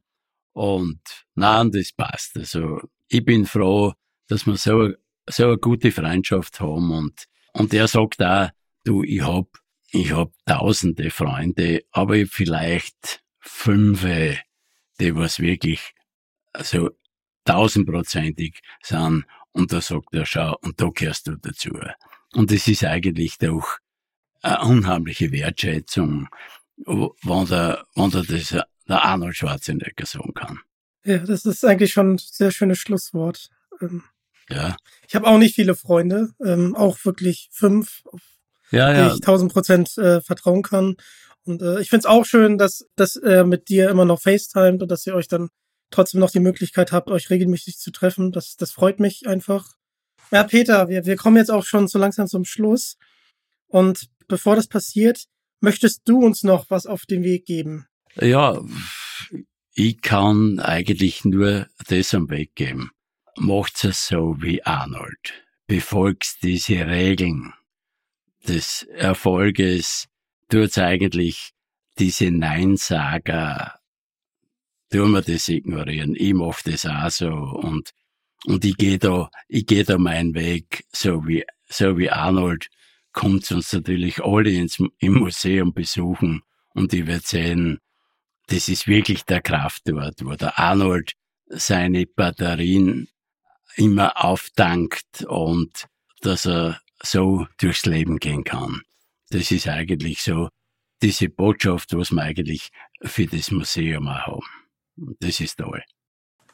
[0.52, 1.00] Und
[1.34, 2.36] nein, das passt.
[2.36, 3.94] Also ich bin froh,
[4.28, 4.90] dass wir so,
[5.26, 6.90] so eine gute Freundschaft haben.
[6.90, 8.50] Und, und er sagt auch,
[8.84, 9.48] du, ich hab,
[9.90, 14.06] ich hab tausende Freunde, aber vielleicht fünf,
[15.00, 15.94] die was wirklich
[16.62, 16.90] so
[17.46, 19.24] tausendprozentig sind.
[19.52, 21.70] Und da sagt er, schau, und da gehörst du dazu.
[22.34, 23.78] Und das ist eigentlich doch
[24.42, 26.28] eine unheimliche Wertschätzung,
[26.76, 28.54] wenn der, wenn der das
[28.88, 30.60] der Arnold Schwarzenegger sagen kann.
[31.04, 33.48] Ja, das ist eigentlich schon ein sehr schönes Schlusswort.
[33.80, 34.04] Ähm,
[34.48, 34.76] Ja,
[35.08, 38.20] Ich habe auch nicht viele Freunde, ähm, auch wirklich fünf, auf
[38.70, 39.14] ja, die ja.
[39.14, 40.96] ich tausend Prozent äh, vertrauen kann.
[41.44, 44.90] Und äh, ich find's auch schön, dass, dass er mit dir immer noch FaceTimet und
[44.90, 45.50] dass ihr euch dann
[45.90, 48.32] trotzdem noch die Möglichkeit habt, euch regelmäßig zu treffen.
[48.32, 49.76] Das, das freut mich einfach.
[50.30, 52.96] Ja, Peter, wir, wir kommen jetzt auch schon so langsam zum Schluss.
[53.68, 55.26] Und bevor das passiert,
[55.60, 57.86] möchtest du uns noch was auf den Weg geben?
[58.16, 58.60] Ja,
[59.74, 62.90] ich kann eigentlich nur das am Weg geben.
[63.36, 65.44] Macht's es so wie Arnold.
[65.66, 67.52] Befolgt diese Regeln
[68.48, 70.06] des Erfolges.
[70.48, 71.50] Tut's eigentlich
[71.98, 73.78] diese Neinsager,
[74.90, 76.14] tun wir das ignorieren.
[76.16, 77.90] Ich mach das auch so und,
[78.44, 82.68] und ich gehe da, ich gehe da meinen Weg, so wie, so wie Arnold,
[83.12, 86.42] kommt uns natürlich alle ins, im Museum besuchen
[86.74, 87.78] und ich werde sehen,
[88.48, 91.14] das ist wirklich der Kraftort, wo der Arnold
[91.48, 93.08] seine Batterien
[93.76, 95.86] immer auftankt und
[96.20, 98.82] dass er so durchs Leben gehen kann.
[99.30, 100.48] Das ist eigentlich so
[101.02, 102.70] diese Botschaft, was wir eigentlich
[103.02, 104.65] für das Museum auch haben.
[104.96, 105.82] Das ist toll.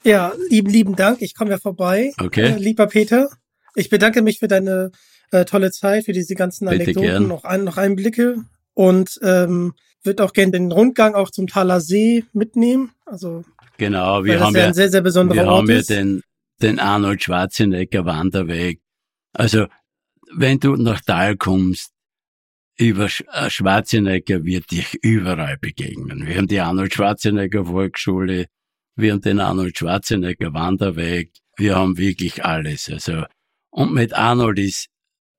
[0.04, 1.22] Ja, lieben, lieben Dank.
[1.22, 2.12] Ich komme ja vorbei.
[2.20, 2.52] Okay.
[2.52, 3.28] Äh, lieber Peter,
[3.74, 4.90] ich bedanke mich für deine
[5.30, 7.28] äh, tolle Zeit, für diese ganzen Bitte Anekdoten, gern.
[7.28, 12.24] noch, ein, noch Einblicke und ähm, würde auch gerne den Rundgang auch zum Thaler See
[12.32, 12.92] mitnehmen.
[13.06, 13.44] Also,
[13.78, 16.22] Genau, wir haben ja ein sehr, sehr besonderer wir Ort haben ja den,
[16.60, 18.80] den Arnold Schwarzenegger Wanderweg.
[19.32, 19.66] Also,
[20.34, 21.91] wenn du nach Tal kommst,
[22.78, 26.26] über äh, Schwarzenegger wird dich überall begegnen.
[26.26, 28.46] Wir haben die Arnold Schwarzenegger Volksschule,
[28.96, 32.88] wir haben den Arnold Schwarzenegger Wanderweg, wir haben wirklich alles.
[32.90, 33.24] Also,
[33.70, 34.86] und mit Arnold ist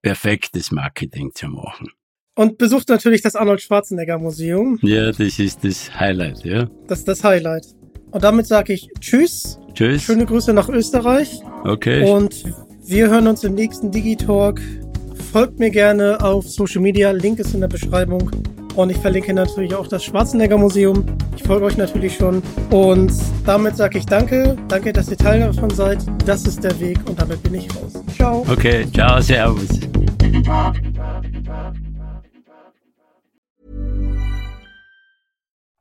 [0.01, 1.89] perfektes Marketing zu machen.
[2.35, 4.79] Und besucht natürlich das Arnold Schwarzenegger Museum.
[4.81, 6.69] Ja, das ist das Highlight, ja.
[6.87, 7.65] Das ist das Highlight.
[8.11, 10.03] Und damit sage ich Tschüss, Tschüss.
[10.03, 12.09] schöne Grüße nach Österreich Okay.
[12.09, 12.43] und
[12.85, 14.61] wir hören uns im nächsten Digitalk.
[15.31, 18.29] Folgt mir gerne auf Social Media, Link ist in der Beschreibung.
[18.75, 21.05] Und ich verlinke natürlich auch das Schwarzenegger Museum.
[21.35, 22.41] Ich folge euch natürlich schon.
[22.71, 23.13] Und
[23.45, 24.57] damit sage ich danke.
[24.67, 25.99] Danke, dass ihr Teil davon seid.
[26.25, 27.93] Das ist der Weg und damit bin ich raus.
[28.15, 28.45] Ciao.
[28.49, 29.79] Okay, ciao, servus.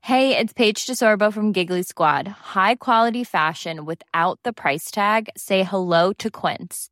[0.05, 2.29] Hey, it's Paige DeSorbo from Giggly Squad.
[2.55, 5.29] High quality fashion without the price tag.
[5.37, 6.92] Say hello to Quince.